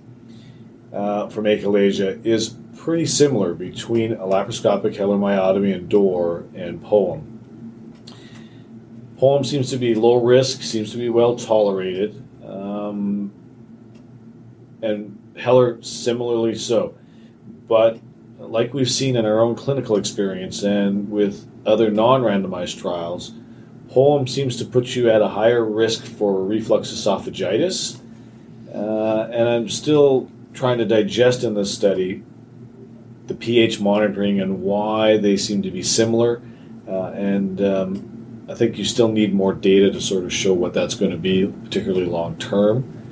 uh, 0.92 1.28
from 1.28 1.44
achalasia 1.44 2.24
is 2.24 2.56
pretty 2.76 3.06
similar 3.06 3.54
between 3.54 4.12
a 4.12 4.24
laparoscopic 4.24 4.94
Heller 4.94 5.16
myotomy 5.16 5.74
and 5.74 5.88
DOR 5.88 6.44
and 6.54 6.82
POEM. 6.82 7.34
POEM 9.18 9.44
seems 9.44 9.70
to 9.70 9.76
be 9.76 9.94
low 9.94 10.22
risk, 10.22 10.62
seems 10.62 10.92
to 10.92 10.98
be 10.98 11.08
well 11.08 11.34
tolerated, 11.34 12.22
um, 12.46 13.32
and 14.82 15.18
Heller 15.36 15.82
similarly 15.82 16.54
so. 16.54 16.94
But 17.66 17.98
like 18.48 18.74
we've 18.74 18.90
seen 18.90 19.16
in 19.16 19.26
our 19.26 19.40
own 19.40 19.54
clinical 19.54 19.96
experience 19.96 20.62
and 20.62 21.10
with 21.10 21.48
other 21.66 21.90
non 21.90 22.22
randomized 22.22 22.80
trials, 22.80 23.32
POEM 23.90 24.28
seems 24.28 24.56
to 24.56 24.64
put 24.64 24.94
you 24.96 25.10
at 25.10 25.22
a 25.22 25.28
higher 25.28 25.64
risk 25.64 26.04
for 26.04 26.44
reflux 26.44 26.90
esophagitis. 26.92 28.00
Uh, 28.74 29.28
and 29.30 29.48
I'm 29.48 29.68
still 29.68 30.30
trying 30.52 30.78
to 30.78 30.84
digest 30.84 31.44
in 31.44 31.54
this 31.54 31.72
study 31.72 32.22
the 33.26 33.34
pH 33.34 33.80
monitoring 33.80 34.40
and 34.40 34.62
why 34.62 35.16
they 35.16 35.36
seem 35.36 35.62
to 35.62 35.70
be 35.70 35.82
similar. 35.82 36.42
Uh, 36.86 37.06
and 37.12 37.60
um, 37.62 38.44
I 38.48 38.54
think 38.54 38.76
you 38.76 38.84
still 38.84 39.08
need 39.08 39.32
more 39.34 39.54
data 39.54 39.90
to 39.90 40.00
sort 40.00 40.24
of 40.24 40.32
show 40.32 40.52
what 40.52 40.74
that's 40.74 40.94
going 40.94 41.10
to 41.10 41.16
be, 41.16 41.46
particularly 41.46 42.06
long 42.06 42.36
term. 42.36 43.03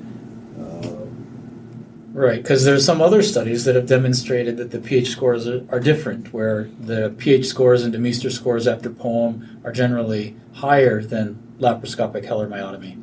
Right, 2.12 2.42
because 2.42 2.64
there's 2.64 2.84
some 2.84 3.00
other 3.00 3.22
studies 3.22 3.64
that 3.64 3.74
have 3.74 3.86
demonstrated 3.86 4.58
that 4.58 4.70
the 4.70 4.78
pH 4.78 5.08
scores 5.08 5.48
are, 5.48 5.80
different, 5.80 6.32
where 6.32 6.68
the 6.78 7.14
pH 7.16 7.46
scores 7.46 7.82
and 7.82 7.94
Demeester 7.94 8.30
scores 8.30 8.66
after 8.66 8.90
POEM 8.90 9.64
are 9.64 9.72
generally 9.72 10.36
higher 10.52 11.02
than 11.02 11.42
laparoscopic 11.58 12.26
Heller 12.26 12.46
myotomy. 12.46 13.02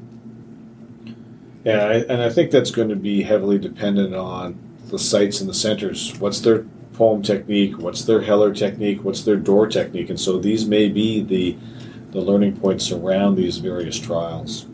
Yeah, 1.63 2.04
and 2.08 2.22
I 2.22 2.30
think 2.30 2.51
that's 2.51 2.70
going 2.70 2.89
to 2.89 2.96
be 2.96 3.24
heavily 3.24 3.58
dependent 3.58 4.13
on 4.13 4.60
the 4.89 5.00
sites 5.00 5.42
and 5.42 5.50
the 5.50 5.56
centers. 5.56 6.16
What's 6.20 6.42
their 6.42 6.66
POEM 6.94 7.24
technique? 7.24 7.80
What's 7.80 8.06
their 8.06 8.22
Heller 8.22 8.54
technique? 8.54 9.04
What's 9.04 9.24
their 9.24 9.38
Dor 9.38 9.68
technique? 9.68 10.12
And 10.12 10.20
so 10.20 10.38
these 10.38 10.68
may 10.68 10.88
be 10.88 11.22
the 11.22 11.58
the 12.12 12.22
learning 12.22 12.58
points 12.58 12.92
around 12.92 13.36
these 13.36 13.58
various 13.58 14.00
trials. 14.00 14.66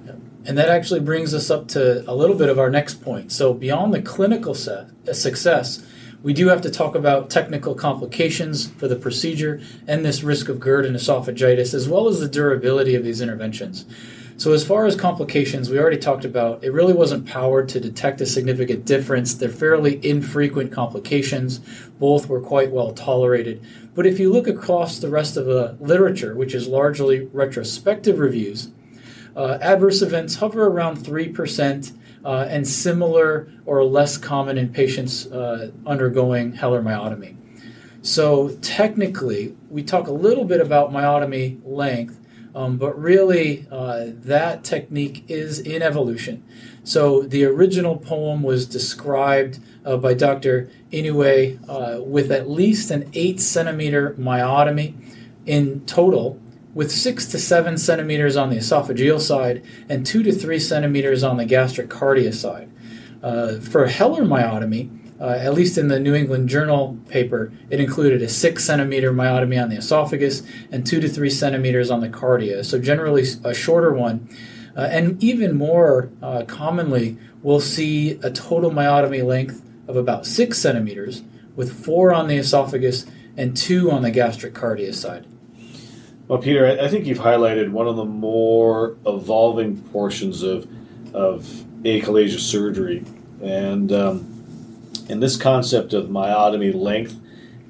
And 0.47 0.57
that 0.59 0.69
actually 0.69 0.99
brings 0.99 1.33
us 1.33 1.49
up 1.49 1.67
to 1.69 2.09
a 2.09 2.13
little 2.13 2.35
bit 2.35 2.49
of 2.49 2.59
our 2.59 2.69
next 2.69 3.01
point. 3.01 3.31
So, 3.31 3.53
beyond 3.53 3.93
the 3.93 4.01
clinical 4.01 4.53
set, 4.53 4.89
uh, 5.07 5.13
success, 5.13 5.83
we 6.21 6.33
do 6.33 6.47
have 6.49 6.61
to 6.61 6.69
talk 6.69 6.95
about 6.95 7.29
technical 7.29 7.73
complications 7.73 8.67
for 8.67 8.87
the 8.87 8.95
procedure 8.95 9.59
and 9.87 10.05
this 10.05 10.23
risk 10.23 10.47
of 10.47 10.59
GERD 10.59 10.85
and 10.85 10.95
esophagitis, 10.95 11.73
as 11.73 11.89
well 11.89 12.07
as 12.07 12.19
the 12.19 12.27
durability 12.27 12.95
of 12.95 13.03
these 13.03 13.21
interventions. 13.21 13.85
So, 14.37 14.51
as 14.51 14.65
far 14.65 14.85
as 14.85 14.95
complications, 14.95 15.69
we 15.69 15.79
already 15.79 15.97
talked 15.97 16.25
about 16.25 16.63
it 16.63 16.73
really 16.73 16.93
wasn't 16.93 17.25
powered 17.25 17.69
to 17.69 17.79
detect 17.79 18.21
a 18.21 18.25
significant 18.25 18.85
difference. 18.85 19.33
They're 19.33 19.49
fairly 19.49 20.05
infrequent 20.05 20.71
complications. 20.71 21.59
Both 21.99 22.27
were 22.27 22.41
quite 22.41 22.69
well 22.69 22.91
tolerated. 22.91 23.63
But 23.95 24.05
if 24.05 24.19
you 24.19 24.31
look 24.31 24.47
across 24.47 24.99
the 24.99 25.09
rest 25.09 25.37
of 25.37 25.45
the 25.45 25.77
literature, 25.79 26.35
which 26.35 26.53
is 26.53 26.67
largely 26.67 27.29
retrospective 27.31 28.19
reviews, 28.19 28.69
uh, 29.35 29.57
adverse 29.61 30.01
events 30.01 30.35
hover 30.35 30.67
around 30.67 30.97
3% 30.97 31.93
uh, 32.23 32.47
and 32.49 32.67
similar 32.67 33.49
or 33.65 33.83
less 33.83 34.17
common 34.17 34.57
in 34.57 34.69
patients 34.69 35.27
uh, 35.27 35.71
undergoing 35.85 36.53
Heller 36.53 36.81
myotomy. 36.81 37.35
So, 38.01 38.49
technically, 38.61 39.55
we 39.69 39.81
talk 39.81 40.07
a 40.07 40.11
little 40.11 40.45
bit 40.45 40.61
about 40.61 40.91
myotomy 40.91 41.59
length, 41.65 42.19
um, 42.53 42.77
but 42.77 42.99
really, 42.99 43.65
uh, 43.71 44.05
that 44.07 44.63
technique 44.63 45.25
is 45.27 45.59
in 45.59 45.81
evolution. 45.81 46.43
So, 46.83 47.23
the 47.23 47.45
original 47.45 47.97
POEM 47.97 48.43
was 48.43 48.67
described 48.67 49.59
uh, 49.85 49.97
by 49.97 50.13
Dr. 50.13 50.69
Inoue 50.91 51.59
uh, 51.67 52.01
with 52.03 52.31
at 52.31 52.47
least 52.47 52.91
an 52.91 53.09
8 53.13 53.39
centimeter 53.41 54.15
myotomy 54.19 54.93
in 55.47 55.83
total 55.87 56.39
with 56.75 56.91
six 56.91 57.25
to 57.27 57.39
seven 57.39 57.77
centimeters 57.77 58.35
on 58.35 58.51
the 58.51 58.57
esophageal 58.57 59.19
side 59.19 59.63
and 59.89 60.05
two 60.05 60.21
to 60.21 60.31
three 60.31 60.59
centimeters 60.59 61.23
on 61.23 61.37
the 61.37 61.45
gastric 61.45 61.89
cardia 61.89 62.31
side. 62.31 62.69
Uh, 63.23 63.55
for 63.59 63.87
Heller 63.87 64.23
myotomy, 64.23 64.91
uh, 65.19 65.29
at 65.29 65.53
least 65.53 65.77
in 65.77 65.87
the 65.87 65.99
New 65.99 66.13
England 66.13 66.49
Journal 66.49 66.99
paper, 67.07 67.51
it 67.69 67.79
included 67.79 68.21
a 68.21 68.27
six 68.27 68.65
centimeter 68.65 69.13
myotomy 69.13 69.59
on 69.59 69.69
the 69.69 69.77
esophagus 69.77 70.43
and 70.71 70.85
two 70.85 70.99
to 70.99 71.07
three 71.07 71.29
centimeters 71.29 71.89
on 71.89 72.01
the 72.01 72.09
cardia. 72.09 72.63
So 72.63 72.77
generally 72.77 73.23
a 73.43 73.53
shorter 73.53 73.93
one. 73.93 74.29
Uh, 74.75 74.89
and 74.91 75.23
even 75.23 75.55
more 75.55 76.09
uh, 76.21 76.43
commonly, 76.45 77.17
we'll 77.41 77.61
see 77.61 78.19
a 78.23 78.29
total 78.29 78.69
myotomy 78.69 79.23
length 79.23 79.63
of 79.87 79.95
about 79.95 80.25
six 80.25 80.57
centimeters, 80.57 81.23
with 81.55 81.71
four 81.85 82.13
on 82.13 82.27
the 82.27 82.35
esophagus 82.35 83.05
and 83.37 83.55
two 83.55 83.89
on 83.89 84.01
the 84.01 84.11
gastric 84.11 84.53
cardia 84.53 84.93
side. 84.93 85.25
Well, 86.27 86.39
Peter, 86.39 86.65
I 86.65 86.87
think 86.87 87.05
you've 87.05 87.19
highlighted 87.19 87.69
one 87.69 87.87
of 87.87 87.97
the 87.97 88.05
more 88.05 88.97
evolving 89.05 89.77
portions 89.91 90.41
of 90.41 90.67
of 91.13 91.43
achalasia 91.83 92.39
surgery, 92.39 93.05
and 93.41 93.91
um, 93.91 94.93
in 95.07 95.19
this 95.19 95.37
concept 95.37 95.93
of 95.93 96.07
myotomy 96.07 96.73
length. 96.73 97.19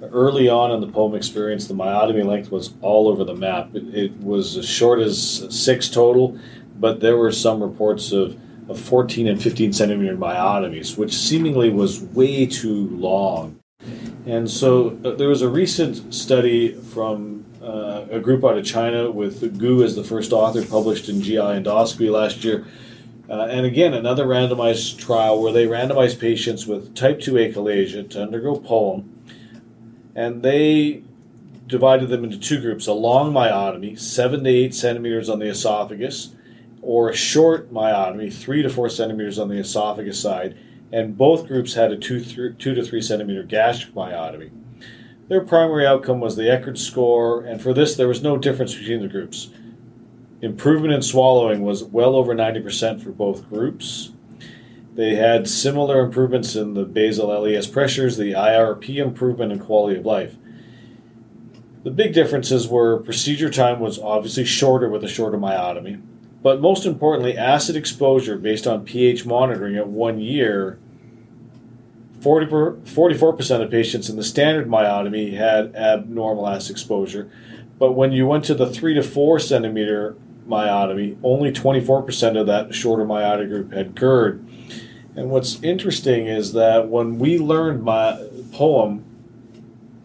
Early 0.01 0.47
on 0.49 0.71
in 0.71 0.81
the 0.81 0.87
POEM 0.87 1.15
experience, 1.15 1.67
the 1.67 1.73
myotomy 1.73 2.23
length 2.23 2.51
was 2.51 2.73
all 2.81 3.07
over 3.07 3.23
the 3.23 3.33
map. 3.33 3.73
It, 3.73 3.95
it 3.95 4.17
was 4.17 4.55
as 4.55 4.67
short 4.67 4.99
as 4.99 5.47
six 5.49 5.89
total, 5.89 6.37
but 6.79 6.99
there 6.99 7.17
were 7.17 7.31
some 7.31 7.63
reports 7.63 8.11
of, 8.11 8.37
of 8.69 8.79
14 8.79 9.27
and 9.27 9.41
15 9.41 9.73
centimeter 9.73 10.15
myotomies, 10.15 10.95
which 10.97 11.17
seemingly 11.17 11.69
was 11.71 12.01
way 12.01 12.45
too 12.45 12.89
long. 12.89 13.59
And 14.27 14.49
so 14.49 14.99
uh, 15.03 15.11
there 15.11 15.29
was 15.29 15.41
a 15.41 15.49
recent 15.49 16.13
study 16.13 16.73
from 16.73 17.44
uh, 17.61 18.05
a 18.11 18.19
group 18.19 18.43
out 18.43 18.57
of 18.57 18.65
China 18.65 19.09
with 19.11 19.57
Gu 19.57 19.83
as 19.83 19.95
the 19.95 20.03
first 20.03 20.31
author, 20.31 20.63
published 20.65 21.09
in 21.09 21.21
GI 21.21 21.35
Endoscopy 21.37 22.11
last 22.11 22.43
year, 22.43 22.65
Uh, 23.27 23.47
and 23.49 23.65
again, 23.65 23.95
another 23.95 24.25
randomized 24.27 24.99
trial 24.99 25.41
where 25.41 25.51
they 25.51 25.65
randomized 25.65 26.19
patients 26.19 26.67
with 26.67 26.93
type 26.93 27.19
2 27.19 27.33
achalasia 27.33 28.07
to 28.07 28.21
undergo 28.21 28.55
POEM, 28.55 29.03
and 30.13 30.43
they 30.43 31.01
divided 31.65 32.09
them 32.09 32.23
into 32.23 32.37
two 32.37 32.61
groups 32.61 32.85
a 32.85 32.93
long 32.93 33.33
myotomy, 33.33 33.97
7 33.97 34.43
to 34.43 34.49
8 34.49 34.75
centimeters 34.75 35.27
on 35.27 35.39
the 35.39 35.47
esophagus, 35.47 36.35
or 36.83 37.09
a 37.09 37.15
short 37.15 37.73
myotomy, 37.73 38.31
3 38.31 38.61
to 38.61 38.69
4 38.69 38.89
centimeters 38.89 39.39
on 39.39 39.49
the 39.49 39.57
esophagus 39.57 40.19
side, 40.19 40.55
and 40.91 41.17
both 41.17 41.47
groups 41.47 41.73
had 41.73 41.91
a 41.91 41.97
2, 41.97 42.19
th- 42.19 42.57
two 42.59 42.75
to 42.75 42.83
3 42.83 43.01
centimeter 43.01 43.41
gastric 43.41 43.95
myotomy. 43.95 44.51
Their 45.27 45.41
primary 45.41 45.87
outcome 45.87 46.19
was 46.19 46.35
the 46.35 46.51
Eckardt 46.51 46.77
score, 46.77 47.41
and 47.41 47.59
for 47.59 47.73
this, 47.73 47.95
there 47.95 48.07
was 48.07 48.21
no 48.21 48.37
difference 48.37 48.75
between 48.75 49.01
the 49.01 49.07
groups. 49.07 49.49
Improvement 50.41 50.93
in 50.93 51.01
swallowing 51.01 51.63
was 51.63 51.83
well 51.83 52.15
over 52.15 52.35
90% 52.35 53.01
for 53.01 53.09
both 53.09 53.49
groups. 53.49 54.11
They 54.93 55.15
had 55.15 55.49
similar 55.49 55.99
improvements 56.05 56.55
in 56.55 56.75
the 56.75 56.85
basal 56.85 57.27
LES 57.27 57.65
pressures, 57.65 58.17
the 58.17 58.33
IRP 58.33 58.97
improvement, 58.97 59.51
and 59.51 59.59
quality 59.59 59.97
of 59.97 60.05
life. 60.05 60.35
The 61.83 61.91
big 61.91 62.13
differences 62.13 62.67
were 62.67 62.99
procedure 62.99 63.49
time 63.49 63.79
was 63.79 63.97
obviously 63.97 64.45
shorter 64.45 64.89
with 64.89 65.03
a 65.03 65.07
shorter 65.07 65.37
myotomy, 65.37 66.01
but 66.43 66.61
most 66.61 66.85
importantly, 66.85 67.35
acid 67.35 67.75
exposure 67.75 68.37
based 68.37 68.67
on 68.67 68.85
pH 68.85 69.25
monitoring 69.25 69.75
at 69.75 69.87
one 69.87 70.19
year 70.19 70.79
40 72.25 72.47
44% 72.47 73.61
of 73.61 73.69
patients 73.69 74.09
in 74.09 74.15
the 74.15 74.23
standard 74.23 74.67
myotomy 74.67 75.37
had 75.37 75.75
abnormal 75.75 76.47
acid 76.47 76.71
exposure, 76.71 77.29
but 77.77 77.91
when 77.91 78.11
you 78.11 78.25
went 78.25 78.45
to 78.45 78.55
the 78.55 78.65
3 78.67 78.95
to 78.95 79.03
4 79.03 79.37
centimeter 79.37 80.15
myotomy, 80.47 81.19
only 81.21 81.51
24% 81.51 82.41
of 82.41 82.47
that 82.47 82.73
shorter 82.73 83.05
myotic 83.05 83.49
group 83.49 83.71
had 83.73 83.93
GERD. 83.93 84.43
And 85.15 85.29
what's 85.29 85.61
interesting 85.61 86.25
is 86.25 86.53
that 86.53 86.87
when 86.87 87.19
we 87.19 87.37
learned 87.37 87.83
my 87.83 88.13
POEM 88.49 89.03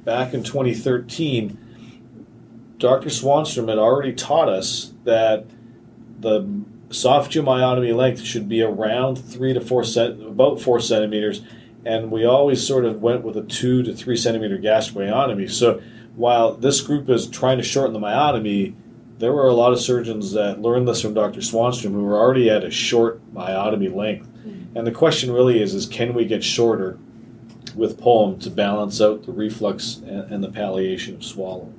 back 0.04 0.34
in 0.34 0.42
2013, 0.42 1.56
Dr. 2.76 3.08
Swanstrom 3.08 3.70
had 3.70 3.78
already 3.78 4.12
taught 4.12 4.50
us 4.50 4.92
that 5.04 5.46
the 6.18 6.42
esophageal 6.90 7.44
myotomy 7.44 7.96
length 7.96 8.20
should 8.20 8.46
be 8.46 8.60
around 8.60 9.16
three 9.16 9.54
to 9.54 9.60
four 9.62 9.84
cent, 9.84 10.22
about 10.22 10.60
four 10.60 10.80
centimeters, 10.80 11.40
and 11.84 12.10
we 12.10 12.24
always 12.24 12.66
sort 12.66 12.84
of 12.84 13.00
went 13.00 13.24
with 13.24 13.36
a 13.36 13.42
two 13.42 13.82
to 13.82 13.94
three 13.94 14.16
centimeter 14.16 14.58
gastric 14.58 15.08
myotomy. 15.08 15.50
So 15.50 15.80
while 16.14 16.54
this 16.54 16.80
group 16.80 17.08
is 17.08 17.26
trying 17.26 17.58
to 17.58 17.64
shorten 17.64 17.92
the 17.92 18.00
myotomy, 18.00 18.74
there 19.18 19.32
were 19.32 19.48
a 19.48 19.54
lot 19.54 19.72
of 19.72 19.80
surgeons 19.80 20.32
that 20.32 20.60
learned 20.60 20.88
this 20.88 21.02
from 21.02 21.14
Dr. 21.14 21.40
Swanstrom 21.40 21.92
who 21.92 22.04
were 22.04 22.18
already 22.18 22.50
at 22.50 22.64
a 22.64 22.70
short 22.70 23.20
myotomy 23.34 23.94
length. 23.94 24.26
Hmm. 24.42 24.76
And 24.76 24.86
the 24.86 24.92
question 24.92 25.32
really 25.32 25.62
is, 25.62 25.74
is 25.74 25.86
can 25.86 26.14
we 26.14 26.24
get 26.24 26.42
shorter 26.42 26.98
with 27.74 28.00
POEM 28.00 28.40
to 28.40 28.50
balance 28.50 29.00
out 29.00 29.24
the 29.24 29.32
reflux 29.32 29.96
and, 29.96 30.32
and 30.32 30.44
the 30.44 30.50
palliation 30.50 31.14
of 31.14 31.24
swallow? 31.24 31.72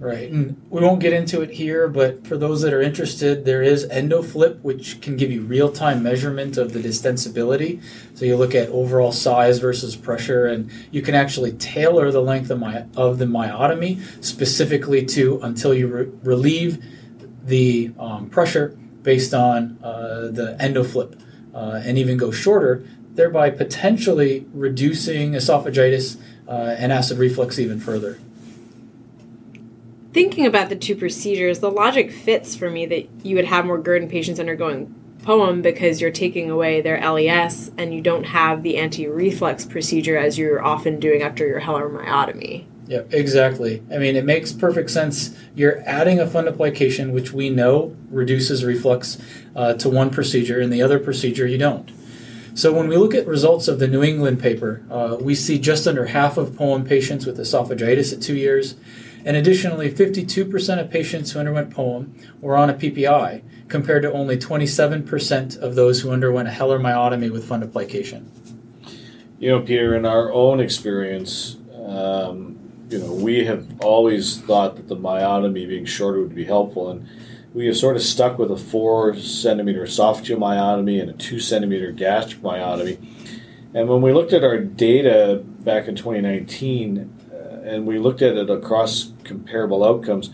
Right, 0.00 0.30
and 0.30 0.56
we 0.70 0.80
won't 0.80 1.00
get 1.00 1.12
into 1.12 1.42
it 1.42 1.50
here, 1.50 1.86
but 1.86 2.26
for 2.26 2.38
those 2.38 2.62
that 2.62 2.72
are 2.72 2.80
interested, 2.80 3.44
there 3.44 3.60
is 3.60 3.86
EndoFlip, 3.88 4.62
which 4.62 5.02
can 5.02 5.14
give 5.14 5.30
you 5.30 5.42
real 5.42 5.70
time 5.70 6.02
measurement 6.02 6.56
of 6.56 6.72
the 6.72 6.80
distensibility. 6.80 7.82
So 8.14 8.24
you 8.24 8.38
look 8.38 8.54
at 8.54 8.70
overall 8.70 9.12
size 9.12 9.58
versus 9.58 9.96
pressure, 9.96 10.46
and 10.46 10.70
you 10.90 11.02
can 11.02 11.14
actually 11.14 11.52
tailor 11.52 12.10
the 12.10 12.22
length 12.22 12.48
of, 12.48 12.58
my, 12.58 12.86
of 12.96 13.18
the 13.18 13.26
myotomy 13.26 14.00
specifically 14.24 15.04
to 15.04 15.38
until 15.42 15.74
you 15.74 15.86
re- 15.86 16.10
relieve 16.22 16.82
the 17.44 17.92
um, 17.98 18.30
pressure 18.30 18.78
based 19.02 19.34
on 19.34 19.78
uh, 19.84 20.28
the 20.32 20.56
EndoFlip, 20.58 21.20
uh, 21.54 21.82
and 21.84 21.98
even 21.98 22.16
go 22.16 22.30
shorter, 22.30 22.88
thereby 23.12 23.50
potentially 23.50 24.46
reducing 24.54 25.32
esophagitis 25.32 26.18
uh, 26.48 26.74
and 26.78 26.90
acid 26.90 27.18
reflux 27.18 27.58
even 27.58 27.78
further 27.78 28.18
thinking 30.12 30.46
about 30.46 30.68
the 30.68 30.76
two 30.76 30.96
procedures, 30.96 31.60
the 31.60 31.70
logic 31.70 32.10
fits 32.10 32.54
for 32.54 32.70
me 32.70 32.86
that 32.86 33.08
you 33.24 33.36
would 33.36 33.44
have 33.44 33.64
more 33.64 33.78
GERD 33.78 34.02
in 34.02 34.08
patients 34.08 34.40
undergoing 34.40 34.94
POEM 35.22 35.62
because 35.62 36.00
you're 36.00 36.10
taking 36.10 36.50
away 36.50 36.80
their 36.80 37.00
LES 37.00 37.70
and 37.76 37.94
you 37.94 38.00
don't 38.00 38.24
have 38.24 38.62
the 38.62 38.78
anti-reflux 38.78 39.64
procedure 39.66 40.16
as 40.16 40.38
you're 40.38 40.64
often 40.64 40.98
doing 40.98 41.22
after 41.22 41.46
your 41.46 41.60
Heller 41.60 41.88
myotomy. 41.88 42.64
Yeah, 42.86 43.02
exactly. 43.10 43.84
I 43.92 43.98
mean, 43.98 44.16
it 44.16 44.24
makes 44.24 44.50
perfect 44.50 44.90
sense. 44.90 45.36
You're 45.54 45.80
adding 45.86 46.18
a 46.18 46.26
fundoplication, 46.26 47.12
which 47.12 47.32
we 47.32 47.48
know 47.48 47.94
reduces 48.10 48.64
reflux, 48.64 49.16
uh, 49.54 49.74
to 49.74 49.88
one 49.88 50.10
procedure, 50.10 50.58
and 50.60 50.72
the 50.72 50.82
other 50.82 50.98
procedure 50.98 51.46
you 51.46 51.58
don't. 51.58 51.88
So 52.54 52.72
when 52.72 52.88
we 52.88 52.96
look 52.96 53.14
at 53.14 53.28
results 53.28 53.68
of 53.68 53.78
the 53.78 53.86
New 53.86 54.02
England 54.02 54.40
paper, 54.40 54.82
uh, 54.90 55.16
we 55.20 55.36
see 55.36 55.58
just 55.58 55.86
under 55.86 56.06
half 56.06 56.36
of 56.36 56.50
POEM 56.56 56.84
patients 56.84 57.26
with 57.26 57.38
esophagitis 57.38 58.12
at 58.12 58.20
two 58.20 58.34
years, 58.34 58.74
and 59.24 59.36
additionally, 59.36 59.90
52% 59.90 60.80
of 60.80 60.90
patients 60.90 61.32
who 61.32 61.40
underwent 61.40 61.70
POEM 61.70 62.14
were 62.40 62.56
on 62.56 62.70
a 62.70 62.74
PPI, 62.74 63.42
compared 63.68 64.02
to 64.02 64.12
only 64.12 64.36
27% 64.36 65.58
of 65.58 65.74
those 65.74 66.00
who 66.00 66.10
underwent 66.10 66.48
a 66.48 66.50
Heller 66.50 66.78
myotomy 66.78 67.30
with 67.30 67.48
fundoplication. 67.48 68.26
You 69.38 69.50
know, 69.50 69.60
Peter, 69.60 69.94
in 69.96 70.04
our 70.04 70.32
own 70.32 70.60
experience, 70.60 71.56
um, 71.86 72.58
you 72.90 72.98
know, 72.98 73.12
we 73.12 73.44
have 73.44 73.66
always 73.80 74.38
thought 74.40 74.76
that 74.76 74.88
the 74.88 74.96
myotomy 74.96 75.66
being 75.66 75.84
shorter 75.84 76.20
would 76.20 76.34
be 76.34 76.44
helpful, 76.44 76.90
and 76.90 77.08
we 77.54 77.66
have 77.66 77.76
sort 77.76 77.96
of 77.96 78.02
stuck 78.02 78.38
with 78.38 78.50
a 78.50 78.56
four 78.56 79.16
centimeter 79.16 79.84
esophageal 79.84 80.36
myotomy 80.36 81.00
and 81.00 81.10
a 81.10 81.14
two 81.14 81.40
centimeter 81.40 81.90
gastric 81.92 82.42
myotomy. 82.42 82.98
And 83.72 83.88
when 83.88 84.02
we 84.02 84.12
looked 84.12 84.32
at 84.32 84.42
our 84.42 84.58
data 84.58 85.42
back 85.44 85.86
in 85.86 85.94
2019, 85.94 87.19
and 87.64 87.86
we 87.86 87.98
looked 87.98 88.22
at 88.22 88.36
it 88.36 88.50
across 88.50 89.12
comparable 89.24 89.84
outcomes, 89.84 90.30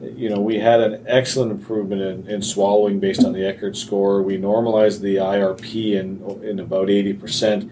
you 0.00 0.30
know, 0.30 0.40
we 0.40 0.58
had 0.58 0.80
an 0.80 1.04
excellent 1.06 1.52
improvement 1.52 2.00
in, 2.00 2.28
in 2.28 2.42
swallowing 2.42 3.00
based 3.00 3.24
on 3.24 3.32
the 3.32 3.40
Eckardt 3.40 3.76
score. 3.76 4.22
We 4.22 4.38
normalized 4.38 5.02
the 5.02 5.16
IRP 5.16 5.92
in, 5.92 6.22
in 6.42 6.58
about 6.58 6.88
80%. 6.88 7.70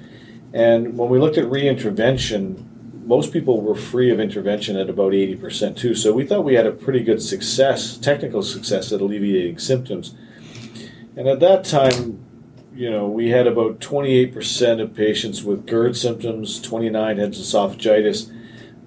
And 0.53 0.97
when 0.99 1.09
we 1.09 1.19
looked 1.19 1.39
at 1.39 1.47
reintervention, 1.47 2.65
most 3.07 3.33
people 3.33 3.63
were 3.63 3.75
free 3.75 4.11
of 4.11 4.21
intervention 4.21 4.77
at 4.77 4.91
about 4.91 5.13
80% 5.13 5.77
too. 5.77 5.95
So 5.95 6.13
we 6.13 6.27
thought 6.27 6.45
we 6.45 6.55
had 6.55 6.67
a 6.67 6.73
pretty 6.73 7.03
good 7.03 7.23
success, 7.23 7.97
technical 7.97 8.43
success 8.43 8.93
at 8.93 9.01
alleviating 9.01 9.59
symptoms. 9.59 10.15
And 11.17 11.27
at 11.27 11.41
that 11.41 11.65
time, 11.65 12.23
you 12.75 12.91
know, 12.91 13.09
we 13.09 13.31
had 13.31 13.47
about 13.47 13.81
28% 13.81 14.83
of 14.83 14.95
patients 14.95 15.43
with 15.43 15.67
GERD 15.67 15.97
symptoms, 15.97 16.61
29 16.61 17.17
had 17.17 17.33
esophagitis, 17.33 18.31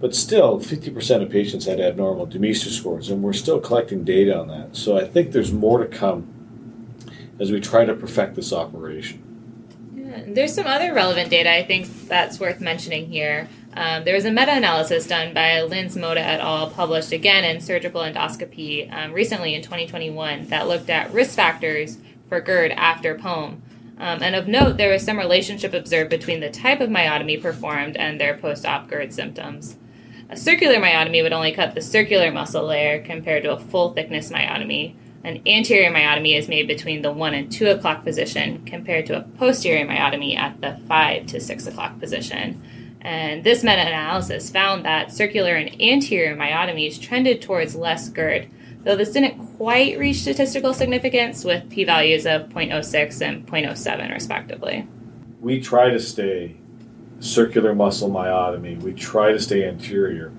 but 0.02 0.16
still, 0.16 0.60
50% 0.60 1.22
of 1.22 1.30
patients 1.30 1.66
had 1.66 1.80
abnormal 1.80 2.26
Demeester 2.26 2.70
scores, 2.70 3.10
and 3.10 3.22
we're 3.22 3.34
still 3.34 3.60
collecting 3.60 4.04
data 4.04 4.36
on 4.36 4.48
that. 4.48 4.76
So 4.76 4.98
I 4.98 5.06
think 5.06 5.32
there's 5.32 5.54
more 5.54 5.78
to 5.78 5.86
come 5.86 6.28
as 7.40 7.52
we 7.52 7.62
try 7.62 7.86
to 7.86 7.94
perfect 7.94 8.36
this 8.36 8.52
operation. 8.52 9.22
Yeah, 9.96 10.24
there's 10.28 10.56
some 10.56 10.66
other 10.66 10.92
relevant 10.94 11.30
data 11.30 11.54
I 11.54 11.64
think 11.64 12.08
that's 12.08 12.40
worth 12.40 12.60
mentioning 12.60 13.08
here. 13.08 13.48
Um, 13.74 14.04
there 14.04 14.16
was 14.16 14.26
a 14.26 14.32
meta 14.32 14.52
analysis 14.52 15.08
done 15.08 15.34
by 15.36 15.62
Linz 15.62 15.96
Moda 15.96 16.18
et 16.18 16.40
al., 16.40 16.72
published 16.72 17.12
again 17.12 17.44
in 17.44 17.62
Surgical 17.62 18.02
Endoscopy 18.02 18.92
um, 18.92 19.14
recently 19.14 19.54
in 19.54 19.62
2021, 19.62 20.48
that 20.48 20.68
looked 20.68 20.90
at 20.90 21.14
risk 21.14 21.36
factors 21.36 22.00
for 22.28 22.42
GERD 22.42 22.72
after 22.72 23.16
POEM. 23.16 23.62
Um, 23.98 24.24
and 24.24 24.36
of 24.36 24.48
note, 24.48 24.78
there 24.78 24.92
was 24.92 25.04
some 25.04 25.18
relationship 25.18 25.76
observed 25.76 26.10
between 26.10 26.40
the 26.40 26.50
type 26.50 26.82
of 26.82 26.90
myotomy 26.90 27.40
performed 27.40 27.96
and 27.98 28.20
their 28.20 28.36
post 28.36 28.66
op 28.66 28.90
GERD 28.90 29.14
symptoms. 29.14 29.78
A 30.32 30.38
circular 30.38 30.78
myotomy 30.78 31.22
would 31.22 31.34
only 31.34 31.52
cut 31.52 31.76
the 31.76 31.82
circular 31.82 32.32
muscle 32.32 32.66
layer 32.66 33.04
compared 33.04 33.44
to 33.44 33.52
a 33.52 33.60
full 33.60 33.92
thickness 33.92 34.32
myotomy. 34.32 34.96
An 35.26 35.42
anterior 35.46 35.92
myotomy 35.92 36.38
is 36.38 36.48
made 36.48 36.70
between 36.70 37.02
the 37.02 37.12
1 37.12 37.34
and 37.34 37.52
2 37.52 37.68
o'clock 37.68 38.06
position 38.06 38.64
compared 38.64 39.06
to 39.08 39.18
a 39.18 39.24
posterior 39.24 39.86
myotomy 39.86 40.38
at 40.38 40.62
the 40.62 40.80
5 40.88 41.26
to 41.28 41.42
6 41.42 41.68
o'clock 41.68 42.00
position. 42.00 42.64
And 43.02 43.44
this 43.44 43.62
meta 43.62 43.82
analysis 43.82 44.50
found 44.50 44.86
that 44.86 45.12
circular 45.12 45.56
and 45.56 45.70
anterior 45.82 46.34
myotomies 46.34 47.02
trended 47.02 47.42
towards 47.42 47.76
less 47.76 48.08
GERD, 48.08 48.50
though 48.86 48.96
this 48.96 49.12
didn't 49.12 49.58
quite 49.58 50.00
reach 50.00 50.22
statistical 50.22 50.74
significance 50.74 51.44
with 51.44 51.70
p 51.70 51.84
values 51.84 52.26
of 52.26 52.48
0.06 52.48 53.22
and 53.22 53.46
0.07, 53.46 54.14
respectively. 54.14 54.88
We 55.42 55.60
try 55.60 55.90
to 55.90 56.00
stay 56.00 56.56
circular 57.22 57.74
muscle 57.74 58.10
myotomy. 58.10 58.82
We 58.82 58.94
try 58.94 59.32
to 59.32 59.40
stay 59.40 59.66
anterior. 59.66 60.34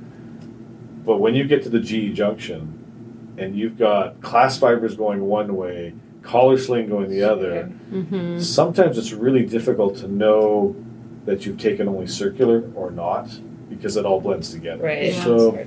But 1.07 1.19
when 1.19 1.35
you 1.35 1.45
get 1.45 1.63
to 1.63 1.69
the 1.69 1.81
GE 1.81 2.15
junction 2.15 3.35
and 3.39 3.57
you've 3.57 3.79
got 3.79 4.21
clasp 4.21 4.61
fibers 4.61 4.97
going 4.97 5.23
one 5.23 5.57
way, 5.57 5.95
collar 6.23 6.59
sling 6.59 6.89
going 6.89 7.09
the 7.09 7.23
other, 7.23 7.73
mm-hmm. 7.91 8.39
sometimes 8.41 8.99
it's 8.99 9.13
really 9.13 9.47
difficult 9.47 9.97
to 9.99 10.09
know 10.09 10.77
that 11.25 11.47
you've 11.47 11.59
taken 11.59 11.89
only 11.89 12.07
circular 12.07 12.71
or 12.75 12.91
not 12.91 13.31
because 13.71 13.97
it 13.97 14.05
all 14.05 14.21
blends 14.21 14.51
together. 14.51 14.83
Right. 14.85 15.13
Yeah. 15.13 15.25
So 15.25 15.67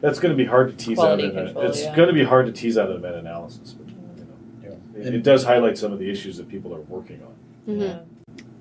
that's 0.00 0.18
going 0.18 0.32
to 0.32 0.36
be 0.36 0.44
hard 0.44 0.76
to 0.76 0.84
tease 0.84 0.98
out. 0.98 1.20
In 1.20 1.38
a, 1.38 1.60
it's 1.60 1.82
yeah. 1.82 1.94
going 1.94 2.08
to 2.08 2.14
be 2.14 2.24
hard 2.24 2.46
to 2.46 2.52
tease 2.52 2.76
out 2.76 2.90
of 2.90 2.96
a 2.96 2.98
meta-analysis. 2.98 3.74
But, 3.74 3.88
you 3.88 4.70
know, 4.70 4.78
It, 4.96 5.14
it 5.14 5.22
does 5.22 5.44
highlight 5.44 5.78
some 5.78 5.92
of 5.92 5.98
the 6.00 6.10
issues 6.10 6.36
that 6.36 6.48
people 6.48 6.74
are 6.74 6.80
working 6.82 7.22
on. 7.22 7.74
Mhm. 7.74 8.04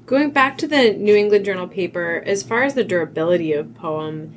Going 0.08 0.32
back 0.32 0.58
to 0.60 0.68
the 0.70 0.94
New 0.94 1.18
England 1.18 1.44
Journal 1.44 1.68
paper, 1.68 2.24
as 2.26 2.42
far 2.42 2.64
as 2.64 2.76
the 2.76 2.86
durability 2.86 3.52
of 3.52 3.74
POEM, 3.74 4.34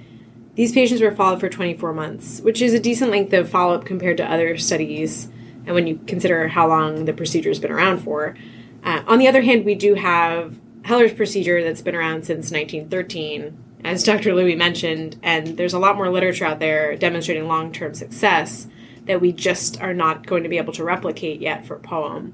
these 0.56 0.72
patients 0.72 1.00
were 1.00 1.14
followed 1.14 1.38
for 1.38 1.48
24 1.48 1.92
months, 1.92 2.40
which 2.40 2.60
is 2.60 2.74
a 2.74 2.80
decent 2.80 3.12
length 3.12 3.32
of 3.32 3.48
follow 3.48 3.76
up 3.76 3.84
compared 3.84 4.16
to 4.16 4.28
other 4.28 4.56
studies, 4.56 5.28
and 5.64 5.76
when 5.76 5.86
you 5.86 6.00
consider 6.08 6.48
how 6.48 6.66
long 6.66 7.04
the 7.04 7.12
procedure's 7.12 7.60
been 7.60 7.70
around 7.70 8.00
for. 8.00 8.36
Uh, 8.82 9.04
on 9.06 9.20
the 9.20 9.28
other 9.28 9.42
hand, 9.42 9.64
we 9.64 9.76
do 9.76 9.94
have 9.94 10.58
Heller's 10.82 11.12
procedure 11.12 11.62
that's 11.62 11.82
been 11.82 11.94
around 11.94 12.24
since 12.24 12.50
1913, 12.50 13.56
as 13.84 14.02
Dr. 14.02 14.34
Louie 14.34 14.56
mentioned, 14.56 15.20
and 15.22 15.56
there's 15.56 15.72
a 15.72 15.78
lot 15.78 15.94
more 15.94 16.10
literature 16.10 16.46
out 16.46 16.58
there 16.58 16.96
demonstrating 16.96 17.46
long 17.46 17.70
term 17.70 17.94
success 17.94 18.66
that 19.04 19.20
we 19.20 19.30
just 19.30 19.80
are 19.80 19.94
not 19.94 20.26
going 20.26 20.42
to 20.42 20.48
be 20.48 20.58
able 20.58 20.72
to 20.72 20.82
replicate 20.82 21.40
yet 21.40 21.64
for 21.64 21.78
POEM. 21.78 22.32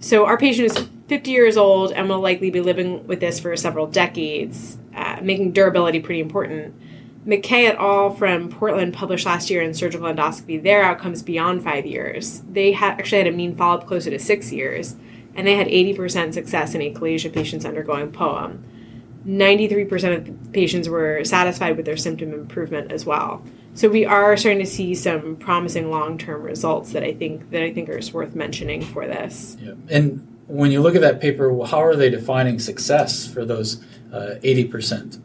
So 0.00 0.26
our 0.26 0.36
patient 0.36 0.76
is 0.76 0.88
50 1.08 1.30
years 1.30 1.56
old 1.56 1.92
and 1.92 2.08
will 2.08 2.20
likely 2.20 2.50
be 2.50 2.60
living 2.60 3.06
with 3.06 3.20
this 3.20 3.40
for 3.40 3.56
several 3.56 3.86
decades, 3.86 4.78
uh, 4.94 5.18
making 5.22 5.52
durability 5.52 6.00
pretty 6.00 6.20
important. 6.20 6.74
McKay 7.26 7.68
et 7.68 7.76
al. 7.76 8.10
from 8.10 8.48
Portland 8.50 8.94
published 8.94 9.26
last 9.26 9.50
year 9.50 9.60
in 9.60 9.74
Surgical 9.74 10.06
Endoscopy 10.06 10.62
their 10.62 10.84
outcomes 10.84 11.22
beyond 11.22 11.64
five 11.64 11.84
years. 11.84 12.42
They 12.48 12.72
actually 12.72 13.18
had 13.18 13.26
a 13.26 13.32
mean 13.32 13.56
follow-up 13.56 13.86
closer 13.86 14.10
to 14.10 14.18
six 14.18 14.52
years, 14.52 14.94
and 15.34 15.46
they 15.46 15.56
had 15.56 15.66
80% 15.66 16.34
success 16.34 16.74
in 16.74 16.80
achalasia 16.80 17.32
patients 17.32 17.64
undergoing 17.64 18.12
POEM. 18.12 18.62
93% 19.26 20.16
of 20.16 20.52
patients 20.52 20.88
were 20.88 21.24
satisfied 21.24 21.76
with 21.76 21.84
their 21.84 21.96
symptom 21.96 22.32
improvement 22.32 22.92
as 22.92 23.04
well. 23.04 23.42
So 23.76 23.90
we 23.90 24.06
are 24.06 24.38
starting 24.38 24.64
to 24.64 24.66
see 24.66 24.94
some 24.94 25.36
promising 25.36 25.90
long-term 25.90 26.42
results 26.42 26.92
that 26.92 27.04
I 27.04 27.12
think 27.12 27.50
that 27.50 27.62
I 27.62 27.74
think 27.74 27.90
are 27.90 28.00
worth 28.14 28.34
mentioning 28.34 28.80
for 28.80 29.06
this. 29.06 29.58
Yeah. 29.60 29.74
And 29.90 30.26
when 30.46 30.70
you 30.70 30.80
look 30.80 30.94
at 30.94 31.02
that 31.02 31.20
paper, 31.20 31.50
how 31.66 31.84
are 31.84 31.94
they 31.94 32.08
defining 32.08 32.58
success 32.58 33.26
for 33.26 33.44
those 33.44 33.84
uh, 34.14 34.36
eighty 34.42 34.64
percent? 34.64 35.20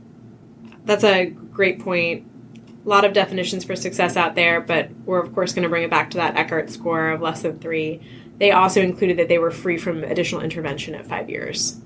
That's 0.84 1.06
a 1.06 1.28
great 1.28 1.80
point. 1.80 2.28
A 2.86 2.90
lot 2.90 3.06
of 3.06 3.14
definitions 3.14 3.64
for 3.64 3.78
success 3.78 4.18
out 4.18 4.36
there, 4.36 4.60
but 4.60 4.90
we're 5.06 5.24
of 5.24 5.34
course 5.34 5.54
going 5.54 5.64
to 5.64 5.70
bring 5.70 5.84
it 5.84 5.90
back 5.90 6.10
to 6.12 6.18
that 6.18 6.36
Eckardt 6.36 6.70
score 6.70 7.12
of 7.12 7.22
less 7.22 7.44
than 7.44 7.58
three. 7.60 8.02
They 8.38 8.52
also 8.52 8.82
included 8.82 9.18
that 9.18 9.30
they 9.30 9.38
were 9.38 9.52
free 9.52 9.78
from 9.78 10.04
additional 10.04 10.42
intervention 10.42 10.94
at 10.94 11.06
five 11.06 11.30
years. 11.30 11.80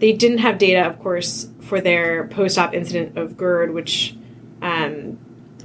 They 0.00 0.12
didn't 0.12 0.38
have 0.38 0.58
data, 0.58 0.86
of 0.86 0.98
course, 0.98 1.48
for 1.60 1.80
their 1.80 2.26
post-op 2.26 2.74
incident 2.74 3.16
of 3.16 3.38
GERD, 3.38 3.72
which 3.72 4.16
um, 4.60 5.18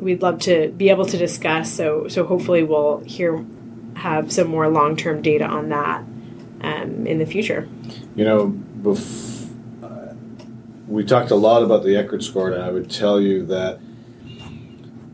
we'd 0.03 0.21
love 0.21 0.39
to 0.41 0.69
be 0.71 0.89
able 0.89 1.05
to 1.05 1.17
discuss. 1.17 1.71
So, 1.71 2.07
so 2.07 2.25
hopefully 2.25 2.63
we'll 2.63 2.99
hear 2.99 3.43
have 3.95 4.31
some 4.31 4.47
more 4.47 4.67
long-term 4.67 5.21
data 5.21 5.45
on 5.45 5.69
that 5.69 6.03
um, 6.61 7.05
in 7.05 7.19
the 7.19 7.25
future. 7.25 7.69
You 8.15 8.25
know, 8.25 8.59
bef- 8.81 9.49
uh, 9.83 10.15
we 10.87 11.03
talked 11.03 11.31
a 11.31 11.35
lot 11.35 11.63
about 11.63 11.83
the 11.83 11.95
Eckardt 11.95 12.23
score, 12.23 12.51
and 12.51 12.61
I 12.61 12.69
would 12.69 12.89
tell 12.89 13.21
you 13.21 13.45
that 13.47 13.79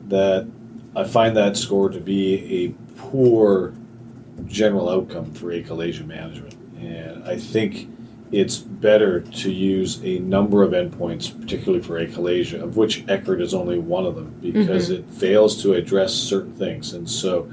that 0.07 0.47
I 0.95 1.03
find 1.03 1.37
that 1.37 1.55
score 1.55 1.89
to 1.89 1.99
be 1.99 2.65
a 2.65 2.99
poor 2.99 3.73
general 4.47 4.89
outcome 4.89 5.33
for 5.33 5.47
achalasia 5.47 6.05
management, 6.05 6.55
and 6.79 7.23
I 7.25 7.37
think 7.37 7.89
it's 8.31 8.57
better 8.57 9.21
to 9.21 9.51
use 9.51 10.01
a 10.03 10.19
number 10.19 10.63
of 10.63 10.71
endpoints, 10.71 11.39
particularly 11.39 11.83
for 11.83 11.99
achalasia, 11.99 12.61
of 12.61 12.77
which 12.77 13.05
Eckardt 13.07 13.41
is 13.41 13.53
only 13.53 13.79
one 13.79 14.05
of 14.05 14.15
them, 14.15 14.35
because 14.41 14.91
it 14.91 15.05
fails 15.05 15.61
to 15.63 15.73
address 15.73 16.13
certain 16.13 16.53
things. 16.53 16.93
And 16.93 17.09
so, 17.09 17.51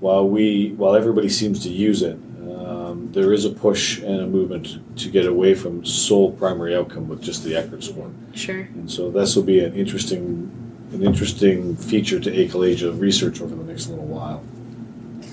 while 0.00 0.28
we, 0.28 0.72
while 0.76 0.96
everybody 0.96 1.28
seems 1.28 1.62
to 1.62 1.70
use 1.70 2.02
it, 2.02 2.18
um, 2.56 3.08
there 3.12 3.32
is 3.32 3.44
a 3.44 3.50
push 3.50 4.00
and 4.00 4.20
a 4.20 4.26
movement 4.26 4.98
to 4.98 5.08
get 5.08 5.26
away 5.26 5.54
from 5.54 5.84
sole 5.84 6.32
primary 6.32 6.74
outcome 6.74 7.08
with 7.08 7.22
just 7.22 7.44
the 7.44 7.54
Eckardt 7.54 7.84
score. 7.84 8.10
Sure. 8.34 8.60
And 8.60 8.90
so, 8.90 9.10
this 9.10 9.36
will 9.36 9.44
be 9.44 9.60
an 9.60 9.74
interesting, 9.74 10.50
an 10.92 11.04
interesting 11.04 11.76
feature 11.76 12.18
to 12.18 12.30
achalasia 12.30 12.98
research 12.98 13.40
over 13.40 13.54
the 13.54 13.64
next 13.64 13.88
little 13.88 14.06
while. 14.06 14.42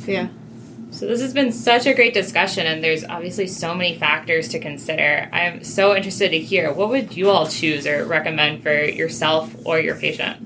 Yeah. 0.05 0.27
So 1.03 1.09
this 1.09 1.19
has 1.19 1.33
been 1.33 1.51
such 1.51 1.85
a 1.85 1.93
great 1.93 2.13
discussion, 2.13 2.65
and 2.65 2.81
there's 2.81 3.03
obviously 3.03 3.45
so 3.47 3.75
many 3.75 3.97
factors 3.97 4.47
to 4.47 4.59
consider. 4.59 5.27
I'm 5.33 5.61
so 5.61 5.93
interested 5.93 6.29
to 6.29 6.39
hear 6.39 6.71
what 6.71 6.87
would 6.87 7.17
you 7.17 7.29
all 7.29 7.45
choose 7.45 7.85
or 7.85 8.05
recommend 8.05 8.63
for 8.63 8.73
yourself 8.73 9.53
or 9.65 9.81
your 9.81 9.97
patient. 9.97 10.37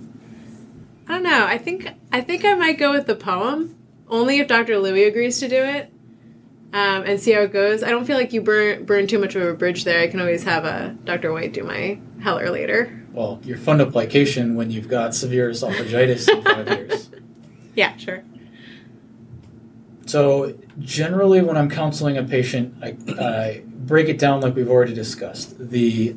I 1.08 1.14
don't 1.14 1.22
know. 1.22 1.46
I 1.46 1.60
think 1.60 1.88
I 2.12 2.22
think 2.22 2.44
I 2.44 2.56
might 2.56 2.80
go 2.80 2.92
with 2.92 3.06
the 3.06 3.14
poem, 3.14 3.78
only 4.10 4.40
if 4.40 4.48
Dr. 4.48 4.80
Louie 4.80 5.04
agrees 5.04 5.40
to 5.42 5.48
do 5.48 5.64
it, 5.64 5.92
um, 6.74 7.04
and 7.04 7.20
see 7.20 7.34
how 7.34 7.42
it 7.42 7.54
goes. 7.54 7.84
I 7.84 7.92
don't 7.92 8.06
feel 8.06 8.18
like 8.18 8.34
you 8.34 8.42
burn 8.42 8.84
burn 8.84 9.06
too 9.06 9.20
much 9.20 9.36
of 9.36 9.44
a 9.44 9.54
bridge 9.54 9.84
there. 9.84 10.02
I 10.02 10.08
can 10.08 10.20
always 10.20 10.44
have 10.46 10.66
a 10.66 10.98
Dr. 11.04 11.34
White 11.34 11.54
do 11.54 11.66
my 11.66 12.00
Heller 12.24 12.50
later. 12.50 13.06
Well, 13.12 13.40
your 13.44 13.60
fundoplication 13.60 14.56
when 14.56 14.72
you've 14.72 14.88
got 14.88 15.14
severe 15.14 15.52
esophagitis 15.52 16.28
in 16.28 16.42
five 16.42 16.68
years. 16.68 17.12
Yeah, 17.76 17.96
sure. 17.98 18.24
So 20.08 20.58
generally, 20.80 21.42
when 21.42 21.58
I'm 21.58 21.70
counseling 21.70 22.18
a 22.18 22.24
patient, 22.24 22.76
I, 22.82 22.96
I 23.22 23.62
break 23.66 24.08
it 24.08 24.18
down 24.18 24.42
like 24.42 24.56
we've 24.56 24.70
already 24.70 24.94
discussed. 24.94 25.56
The 25.60 26.16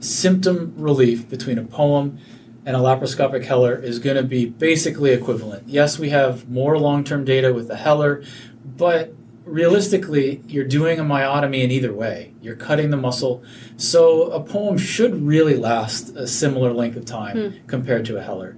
symptom 0.00 0.74
relief 0.76 1.28
between 1.28 1.58
a 1.58 1.64
poem 1.64 2.18
and 2.64 2.76
a 2.76 2.78
laparoscopic 2.78 3.44
Heller 3.44 3.76
is 3.76 3.98
going 3.98 4.16
to 4.16 4.22
be 4.22 4.46
basically 4.46 5.10
equivalent. 5.10 5.68
Yes, 5.68 5.98
we 5.98 6.10
have 6.10 6.48
more 6.48 6.78
long-term 6.78 7.24
data 7.24 7.52
with 7.52 7.68
the 7.68 7.76
Heller, 7.76 8.22
but 8.64 9.12
realistically, 9.44 10.40
you're 10.46 10.64
doing 10.64 11.00
a 11.00 11.04
myotomy 11.04 11.64
in 11.64 11.72
either 11.72 11.92
way. 11.92 12.32
You're 12.40 12.56
cutting 12.56 12.90
the 12.90 12.96
muscle, 12.96 13.42
so 13.76 14.30
a 14.30 14.40
poem 14.40 14.78
should 14.78 15.22
really 15.22 15.56
last 15.56 16.10
a 16.10 16.28
similar 16.28 16.72
length 16.72 16.96
of 16.96 17.04
time 17.04 17.36
hmm. 17.50 17.66
compared 17.66 18.04
to 18.06 18.16
a 18.16 18.22
Heller. 18.22 18.56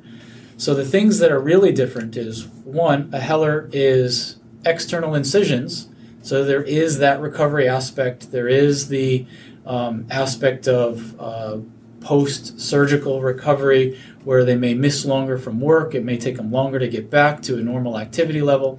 So 0.57 0.75
the 0.75 0.85
things 0.85 1.19
that 1.19 1.33
are 1.33 1.41
really 1.41 1.73
different 1.73 2.17
is 2.17 2.47
one, 2.65 3.11
a 3.13 3.21
Heller 3.21 3.69
is 3.73 4.37
external 4.67 5.15
incisions. 5.15 5.89
So 6.23 6.45
there 6.45 6.63
is 6.63 6.99
that 6.99 7.21
recovery 7.21 7.69
aspect. 7.69 8.33
There 8.33 8.49
is 8.49 8.89
the 8.89 9.27
um, 9.67 10.07
aspect 10.11 10.69
of 10.69 11.21
uh, 11.21 11.59
post 12.01 12.61
surgical 12.61 13.23
recovery 13.23 13.99
where 14.25 14.45
they 14.45 14.57
may 14.57 14.75
miss 14.75 15.05
longer 15.05 15.39
from 15.39 15.61
work. 15.61 15.95
It 15.95 16.05
may 16.05 16.17
take 16.17 16.37
them 16.37 16.51
longer 16.51 16.79
to 16.79 16.89
get 16.89 17.11
back 17.11 17.43
to 17.43 17.59
a 17.59 17.61
normal 17.61 17.99
activity 17.99 18.43
level. 18.43 18.79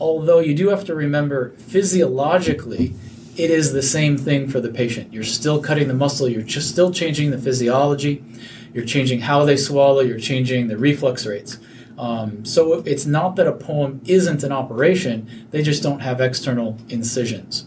Although 0.00 0.40
you 0.40 0.54
do 0.54 0.68
have 0.68 0.84
to 0.86 0.94
remember 0.94 1.50
physiologically, 1.58 2.94
it 3.36 3.50
is 3.50 3.72
the 3.72 3.82
same 3.82 4.18
thing 4.18 4.48
for 4.48 4.60
the 4.60 4.68
patient. 4.68 5.12
You're 5.12 5.22
still 5.22 5.62
cutting 5.62 5.88
the 5.88 5.94
muscle, 5.94 6.28
you're 6.28 6.42
just 6.42 6.68
still 6.68 6.92
changing 6.92 7.30
the 7.30 7.38
physiology, 7.38 8.24
you're 8.74 8.84
changing 8.84 9.20
how 9.20 9.44
they 9.44 9.56
swallow, 9.56 10.00
you're 10.00 10.18
changing 10.18 10.68
the 10.68 10.76
reflux 10.76 11.24
rates. 11.24 11.58
Um, 11.98 12.44
so 12.44 12.82
it's 12.86 13.06
not 13.06 13.36
that 13.36 13.46
a 13.46 13.52
poem 13.52 14.00
isn't 14.04 14.42
an 14.42 14.52
operation, 14.52 15.46
they 15.50 15.62
just 15.62 15.82
don't 15.82 16.00
have 16.00 16.20
external 16.20 16.78
incisions. 16.88 17.66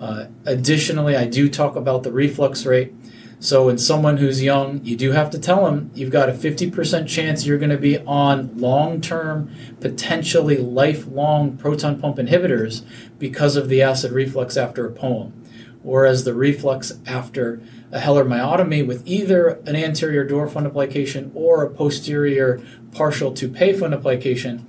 Uh, 0.00 0.26
additionally, 0.44 1.16
I 1.16 1.26
do 1.26 1.48
talk 1.48 1.76
about 1.76 2.02
the 2.02 2.12
reflux 2.12 2.66
rate. 2.66 2.92
So, 3.38 3.68
in 3.68 3.78
someone 3.78 4.18
who's 4.18 4.40
young, 4.40 4.84
you 4.84 4.96
do 4.96 5.12
have 5.12 5.30
to 5.30 5.38
tell 5.38 5.64
them 5.64 5.90
you've 5.94 6.12
got 6.12 6.28
a 6.28 6.32
50% 6.32 7.08
chance 7.08 7.44
you're 7.44 7.58
going 7.58 7.70
to 7.70 7.76
be 7.76 7.98
on 7.98 8.56
long 8.56 9.00
term, 9.00 9.50
potentially 9.80 10.58
lifelong 10.58 11.56
proton 11.56 12.00
pump 12.00 12.18
inhibitors 12.18 12.84
because 13.18 13.56
of 13.56 13.68
the 13.68 13.82
acid 13.82 14.12
reflux 14.12 14.56
after 14.56 14.86
a 14.86 14.92
poem. 14.92 15.41
Whereas 15.82 16.24
the 16.24 16.34
reflux 16.34 16.92
after 17.06 17.60
a 17.90 17.98
Heller 17.98 18.24
myotomy 18.24 18.86
with 18.86 19.02
either 19.06 19.60
an 19.66 19.76
anterior 19.76 20.24
Dor 20.24 20.48
fundoplication 20.48 21.30
or 21.34 21.64
a 21.64 21.70
posterior 21.70 22.62
partial 22.92 23.32
Toupet 23.32 23.76
fundoplication, 23.76 24.64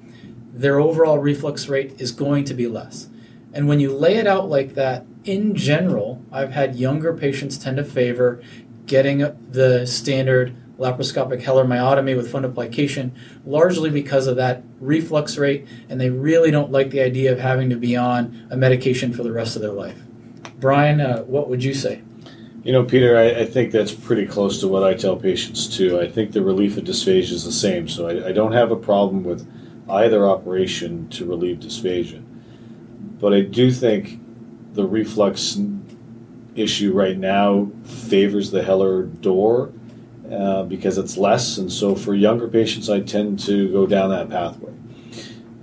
their 0.53 0.79
overall 0.79 1.19
reflux 1.19 1.67
rate 1.67 1.99
is 1.99 2.11
going 2.11 2.43
to 2.45 2.53
be 2.53 2.67
less. 2.67 3.09
And 3.53 3.67
when 3.67 3.79
you 3.79 3.93
lay 3.93 4.15
it 4.15 4.27
out 4.27 4.49
like 4.49 4.73
that, 4.73 5.05
in 5.23 5.55
general, 5.55 6.21
I've 6.31 6.51
had 6.51 6.75
younger 6.75 7.13
patients 7.13 7.57
tend 7.57 7.77
to 7.77 7.83
favor 7.83 8.41
getting 8.85 9.19
the 9.49 9.85
standard 9.85 10.55
laparoscopic 10.77 11.41
Heller 11.41 11.65
myotomy 11.65 12.15
with 12.15 12.31
fundoplication, 12.31 13.11
largely 13.45 13.89
because 13.89 14.27
of 14.27 14.35
that 14.37 14.63
reflux 14.79 15.37
rate, 15.37 15.67
and 15.87 16.01
they 16.01 16.09
really 16.09 16.51
don't 16.51 16.71
like 16.71 16.89
the 16.89 17.01
idea 17.01 17.31
of 17.31 17.39
having 17.39 17.69
to 17.69 17.77
be 17.77 17.95
on 17.95 18.47
a 18.49 18.57
medication 18.57 19.13
for 19.13 19.23
the 19.23 19.31
rest 19.31 19.55
of 19.55 19.61
their 19.61 19.71
life. 19.71 20.01
Brian, 20.63 21.01
uh, 21.01 21.23
what 21.23 21.49
would 21.49 21.61
you 21.61 21.73
say? 21.73 22.01
You 22.63 22.71
know, 22.71 22.85
Peter, 22.85 23.17
I, 23.17 23.41
I, 23.41 23.45
think 23.45 23.73
that's 23.73 23.91
pretty 23.91 24.25
close 24.25 24.61
to 24.61 24.69
what 24.69 24.81
I 24.81 24.93
tell 24.93 25.17
patients 25.17 25.67
too. 25.67 25.99
I 25.99 26.09
think 26.09 26.31
the 26.31 26.41
relief 26.41 26.77
of 26.77 26.85
dysphagia 26.85 27.33
is 27.33 27.43
the 27.43 27.51
same, 27.51 27.89
so 27.89 28.07
I, 28.07 28.29
I 28.29 28.31
don't 28.31 28.53
have 28.53 28.71
a 28.71 28.77
problem 28.77 29.25
with 29.25 29.45
either 29.89 30.25
operation 30.25 31.09
to 31.09 31.25
relieve 31.25 31.57
dysphagia. 31.57 32.23
But 33.19 33.33
I 33.33 33.41
do 33.41 33.73
think 33.73 34.21
the 34.71 34.85
reflux 34.85 35.59
issue 36.55 36.93
right 36.93 37.17
now 37.17 37.69
favors 37.83 38.51
the 38.51 38.63
Heller 38.63 39.03
Dor 39.03 39.73
uh, 40.31 40.63
because 40.63 40.97
it's 40.97 41.17
less, 41.17 41.57
and 41.57 41.69
so 41.69 41.93
for 41.93 42.15
younger 42.15 42.47
patients, 42.47 42.89
I 42.89 43.01
tend 43.01 43.37
to 43.39 43.69
go 43.69 43.85
down 43.85 44.11
that 44.11 44.29
pathway. 44.29 44.71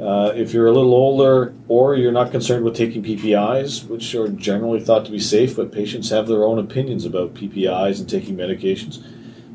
Uh, 0.00 0.32
if 0.34 0.54
you're 0.54 0.66
a 0.66 0.72
little 0.72 0.94
older 0.94 1.54
or 1.68 1.94
you're 1.94 2.12
not 2.12 2.30
concerned 2.30 2.64
with 2.64 2.74
taking 2.74 3.02
PPIs, 3.02 3.86
which 3.86 4.14
are 4.14 4.28
generally 4.28 4.80
thought 4.80 5.04
to 5.04 5.10
be 5.10 5.18
safe, 5.18 5.56
but 5.56 5.70
patients 5.70 6.08
have 6.08 6.26
their 6.26 6.42
own 6.42 6.58
opinions 6.58 7.04
about 7.04 7.34
PPIs 7.34 8.00
and 8.00 8.08
taking 8.08 8.34
medications, 8.34 9.04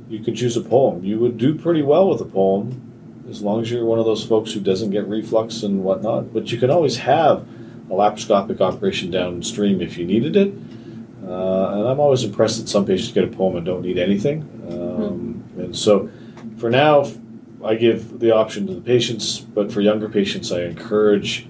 you 0.07 0.19
could 0.19 0.35
choose 0.35 0.55
a 0.55 0.61
POEM. 0.61 1.03
You 1.03 1.19
would 1.19 1.39
do 1.39 1.55
pretty 1.55 1.81
well 1.81 2.09
with 2.09 2.21
a 2.21 2.25
POEM 2.25 2.79
as 3.27 3.41
long 3.41 3.61
as 3.61 3.71
you're 3.71 3.85
one 3.85 3.97
of 3.97 4.05
those 4.05 4.23
folks 4.23 4.53
who 4.53 4.59
doesn't 4.59 4.91
get 4.91 5.07
reflux 5.07 5.63
and 5.63 5.83
whatnot. 5.83 6.31
But 6.31 6.51
you 6.51 6.59
can 6.59 6.69
always 6.69 6.97
have 6.97 7.41
a 7.89 7.93
laparoscopic 7.93 8.61
operation 8.61 9.09
downstream 9.09 9.81
if 9.81 9.97
you 9.97 10.05
needed 10.05 10.35
it. 10.35 10.53
Uh, 11.27 11.71
and 11.71 11.87
I'm 11.87 11.99
always 11.99 12.23
impressed 12.23 12.59
that 12.59 12.69
some 12.69 12.85
patients 12.85 13.13
get 13.13 13.23
a 13.23 13.27
POEM 13.27 13.57
and 13.57 13.65
don't 13.65 13.81
need 13.81 13.97
anything. 13.97 14.41
Um, 14.69 15.43
mm. 15.55 15.63
And 15.63 15.75
so 15.75 16.11
for 16.57 16.69
now, 16.69 17.09
I 17.65 17.75
give 17.75 18.19
the 18.19 18.31
option 18.31 18.67
to 18.67 18.75
the 18.75 18.81
patients, 18.81 19.39
but 19.39 19.71
for 19.71 19.81
younger 19.81 20.07
patients, 20.07 20.51
I 20.51 20.61
encourage 20.61 21.47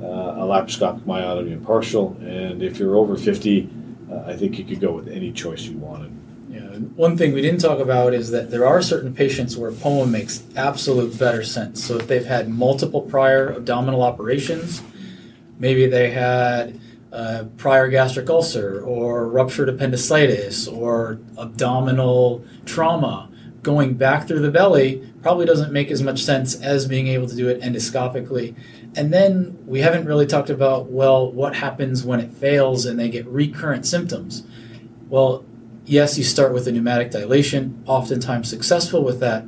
uh, 0.00 0.06
a 0.06 0.42
laparoscopic 0.42 1.02
myotomy 1.02 1.52
and 1.52 1.64
partial. 1.64 2.16
And 2.20 2.62
if 2.62 2.78
you're 2.78 2.96
over 2.96 3.16
50, 3.16 3.68
uh, 4.10 4.22
I 4.26 4.36
think 4.36 4.58
you 4.58 4.64
could 4.64 4.80
go 4.80 4.92
with 4.92 5.08
any 5.08 5.32
choice 5.32 5.62
you 5.62 5.76
wanted. 5.76 6.12
Yeah, 6.50 6.60
one 6.96 7.16
thing 7.16 7.32
we 7.32 7.42
didn't 7.42 7.60
talk 7.60 7.78
about 7.78 8.14
is 8.14 8.30
that 8.30 8.50
there 8.50 8.66
are 8.66 8.80
certain 8.80 9.14
patients 9.14 9.56
where 9.56 9.70
POEM 9.70 10.10
makes 10.10 10.42
absolute 10.56 11.18
better 11.18 11.42
sense. 11.42 11.84
So 11.84 11.96
if 11.96 12.06
they've 12.06 12.24
had 12.24 12.48
multiple 12.48 13.02
prior 13.02 13.52
abdominal 13.52 14.02
operations, 14.02 14.82
maybe 15.58 15.86
they 15.86 16.10
had 16.10 16.80
a 17.12 17.44
prior 17.56 17.88
gastric 17.88 18.30
ulcer 18.30 18.82
or 18.82 19.28
ruptured 19.28 19.68
appendicitis 19.68 20.68
or 20.68 21.18
abdominal 21.36 22.44
trauma 22.64 23.30
going 23.62 23.94
back 23.94 24.26
through 24.26 24.40
the 24.40 24.50
belly 24.50 25.07
probably 25.22 25.46
doesn't 25.46 25.72
make 25.72 25.90
as 25.90 26.02
much 26.02 26.22
sense 26.22 26.60
as 26.60 26.86
being 26.86 27.08
able 27.08 27.26
to 27.26 27.36
do 27.36 27.48
it 27.48 27.60
endoscopically. 27.60 28.54
And 28.96 29.12
then 29.12 29.58
we 29.66 29.80
haven't 29.80 30.06
really 30.06 30.26
talked 30.26 30.50
about, 30.50 30.86
well, 30.86 31.30
what 31.30 31.56
happens 31.56 32.04
when 32.04 32.20
it 32.20 32.32
fails 32.32 32.86
and 32.86 32.98
they 32.98 33.08
get 33.08 33.26
recurrent 33.26 33.86
symptoms? 33.86 34.44
Well, 35.08 35.44
yes, 35.84 36.18
you 36.18 36.24
start 36.24 36.52
with 36.52 36.68
a 36.68 36.72
pneumatic 36.72 37.10
dilation, 37.10 37.82
oftentimes 37.86 38.48
successful 38.48 39.02
with 39.02 39.20
that. 39.20 39.44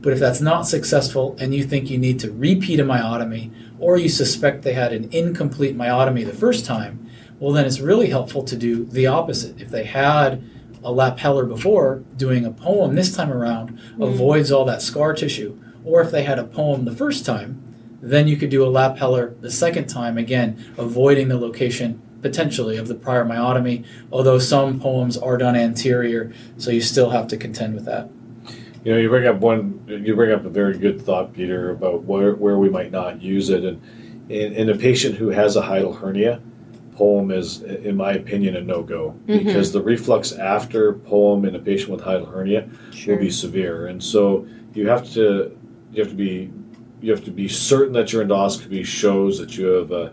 But 0.00 0.12
if 0.12 0.20
that's 0.20 0.40
not 0.40 0.62
successful 0.62 1.36
and 1.40 1.54
you 1.54 1.64
think 1.64 1.90
you 1.90 1.98
need 1.98 2.20
to 2.20 2.30
repeat 2.30 2.78
a 2.78 2.84
myotomy, 2.84 3.52
or 3.80 3.96
you 3.96 4.08
suspect 4.08 4.62
they 4.62 4.74
had 4.74 4.92
an 4.92 5.08
incomplete 5.12 5.76
myotomy 5.76 6.24
the 6.24 6.32
first 6.32 6.64
time, 6.64 7.08
well, 7.40 7.52
then 7.52 7.66
it's 7.66 7.80
really 7.80 8.08
helpful 8.08 8.42
to 8.44 8.56
do 8.56 8.84
the 8.84 9.06
opposite. 9.06 9.60
If 9.60 9.70
they 9.70 9.84
had 9.84 10.42
a 10.84 10.90
lapeller 10.90 11.46
before, 11.48 12.02
doing 12.16 12.44
a 12.44 12.50
POEM 12.50 12.94
this 12.94 13.14
time 13.14 13.32
around 13.32 13.78
mm. 13.96 14.06
avoids 14.06 14.50
all 14.50 14.64
that 14.64 14.82
scar 14.82 15.12
tissue. 15.12 15.58
Or 15.84 16.00
if 16.00 16.10
they 16.10 16.24
had 16.24 16.38
a 16.38 16.44
POEM 16.44 16.84
the 16.84 16.94
first 16.94 17.24
time, 17.24 17.62
then 18.00 18.28
you 18.28 18.36
could 18.36 18.50
do 18.50 18.64
a 18.64 18.68
lapeller 18.68 19.40
the 19.40 19.50
second 19.50 19.88
time, 19.88 20.18
again, 20.18 20.72
avoiding 20.76 21.28
the 21.28 21.38
location 21.38 22.00
potentially 22.22 22.76
of 22.76 22.88
the 22.88 22.94
prior 22.94 23.24
myotomy, 23.24 23.84
although 24.10 24.38
some 24.38 24.80
POEMs 24.80 25.20
are 25.24 25.36
done 25.36 25.56
anterior, 25.56 26.32
so 26.56 26.70
you 26.70 26.80
still 26.80 27.10
have 27.10 27.28
to 27.28 27.36
contend 27.36 27.74
with 27.74 27.84
that. 27.84 28.08
You 28.84 28.92
know, 28.92 28.98
you 28.98 29.08
bring 29.08 29.26
up 29.26 29.36
one, 29.36 29.84
you 29.86 30.14
bring 30.14 30.32
up 30.32 30.44
a 30.44 30.48
very 30.48 30.78
good 30.78 31.00
thought, 31.00 31.32
Peter, 31.32 31.70
about 31.70 32.04
where, 32.04 32.34
where 32.34 32.58
we 32.58 32.68
might 32.68 32.90
not 32.90 33.22
use 33.22 33.50
it. 33.50 33.64
And 33.64 33.82
in, 34.28 34.52
in 34.54 34.68
a 34.68 34.76
patient 34.76 35.16
who 35.16 35.28
has 35.30 35.56
a 35.56 35.62
hiatal 35.62 36.00
hernia, 36.00 36.40
POEM 36.98 37.30
is, 37.30 37.62
in 37.62 37.96
my 37.96 38.12
opinion, 38.12 38.56
a 38.56 38.60
no 38.60 38.82
go 38.82 39.10
mm-hmm. 39.10 39.46
because 39.46 39.72
the 39.72 39.80
reflux 39.80 40.32
after 40.32 40.94
POEM 40.94 41.46
in 41.46 41.54
a 41.54 41.58
patient 41.60 41.90
with 41.90 42.00
hiatal 42.00 42.32
hernia 42.32 42.68
sure. 42.92 43.14
will 43.14 43.22
be 43.22 43.30
severe, 43.30 43.86
and 43.86 44.02
so 44.02 44.46
you 44.74 44.88
have 44.88 45.08
to 45.12 45.56
you 45.92 46.02
have 46.02 46.10
to 46.10 46.16
be 46.16 46.50
you 47.00 47.12
have 47.12 47.24
to 47.24 47.30
be 47.30 47.46
certain 47.46 47.92
that 47.92 48.12
your 48.12 48.24
endoscopy 48.24 48.84
shows 48.84 49.38
that 49.38 49.56
you 49.56 49.66
have 49.66 49.92
a, 49.92 50.12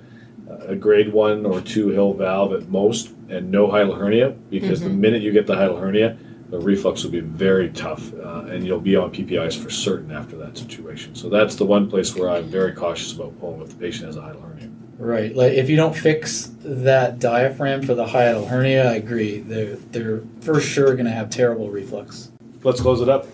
a 0.67 0.75
grade 0.75 1.11
one 1.11 1.43
or 1.43 1.59
two 1.59 1.89
Hill 1.89 2.13
valve 2.13 2.53
at 2.53 2.69
most 2.69 3.13
and 3.29 3.49
no 3.49 3.67
hiatal 3.67 3.97
hernia 3.97 4.29
because 4.51 4.79
mm-hmm. 4.79 4.89
the 4.89 4.95
minute 4.95 5.21
you 5.23 5.31
get 5.31 5.47
the 5.47 5.55
hiatal 5.55 5.79
hernia, 5.79 6.17
the 6.49 6.59
reflux 6.59 7.03
will 7.03 7.11
be 7.11 7.21
very 7.21 7.69
tough 7.71 8.13
uh, 8.13 8.45
and 8.49 8.63
you'll 8.63 8.79
be 8.79 8.95
on 8.95 9.11
PPIs 9.11 9.59
for 9.59 9.71
certain 9.71 10.11
after 10.11 10.37
that 10.37 10.55
situation. 10.55 11.15
So 11.15 11.29
that's 11.29 11.55
the 11.55 11.65
one 11.65 11.89
place 11.89 12.15
where 12.15 12.29
I'm 12.29 12.45
very 12.45 12.73
cautious 12.73 13.13
about 13.13 13.39
POEM 13.39 13.63
if 13.63 13.69
the 13.69 13.75
patient 13.75 14.05
has 14.05 14.17
a 14.17 14.21
hiatal 14.21 14.43
hernia. 14.43 14.69
Right. 14.97 15.35
Like 15.35 15.53
if 15.53 15.69
you 15.69 15.75
don't 15.75 15.95
fix 15.95 16.51
that 16.61 17.19
diaphragm 17.19 17.83
for 17.83 17.93
the 17.93 18.05
hiatal 18.05 18.47
hernia, 18.47 18.91
I 18.91 18.95
agree. 18.95 19.39
They're 19.39 19.75
they're 19.75 20.21
for 20.41 20.61
sure 20.61 20.93
going 20.93 21.05
to 21.05 21.11
have 21.11 21.29
terrible 21.29 21.69
reflux. 21.69 22.31
Let's 22.63 22.81
close 22.81 23.01
it 23.01 23.09
up. 23.09 23.27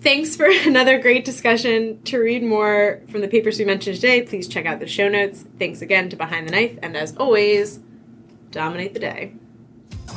Thanks 0.00 0.36
for 0.36 0.46
another 0.66 0.98
great 0.98 1.24
discussion. 1.24 2.02
To 2.04 2.18
read 2.18 2.42
more 2.42 3.00
from 3.10 3.20
the 3.22 3.28
papers 3.28 3.58
we 3.58 3.64
mentioned 3.64 3.96
today, 3.96 4.22
please 4.22 4.46
check 4.46 4.66
out 4.66 4.80
the 4.80 4.86
show 4.86 5.08
notes. 5.08 5.44
Thanks 5.58 5.82
again 5.82 6.08
to 6.10 6.16
Behind 6.16 6.46
the 6.46 6.52
Knife, 6.52 6.78
and 6.82 6.96
as 6.96 7.16
always, 7.16 7.80
dominate 8.50 8.94
the 8.94 9.00
day. 9.00 9.34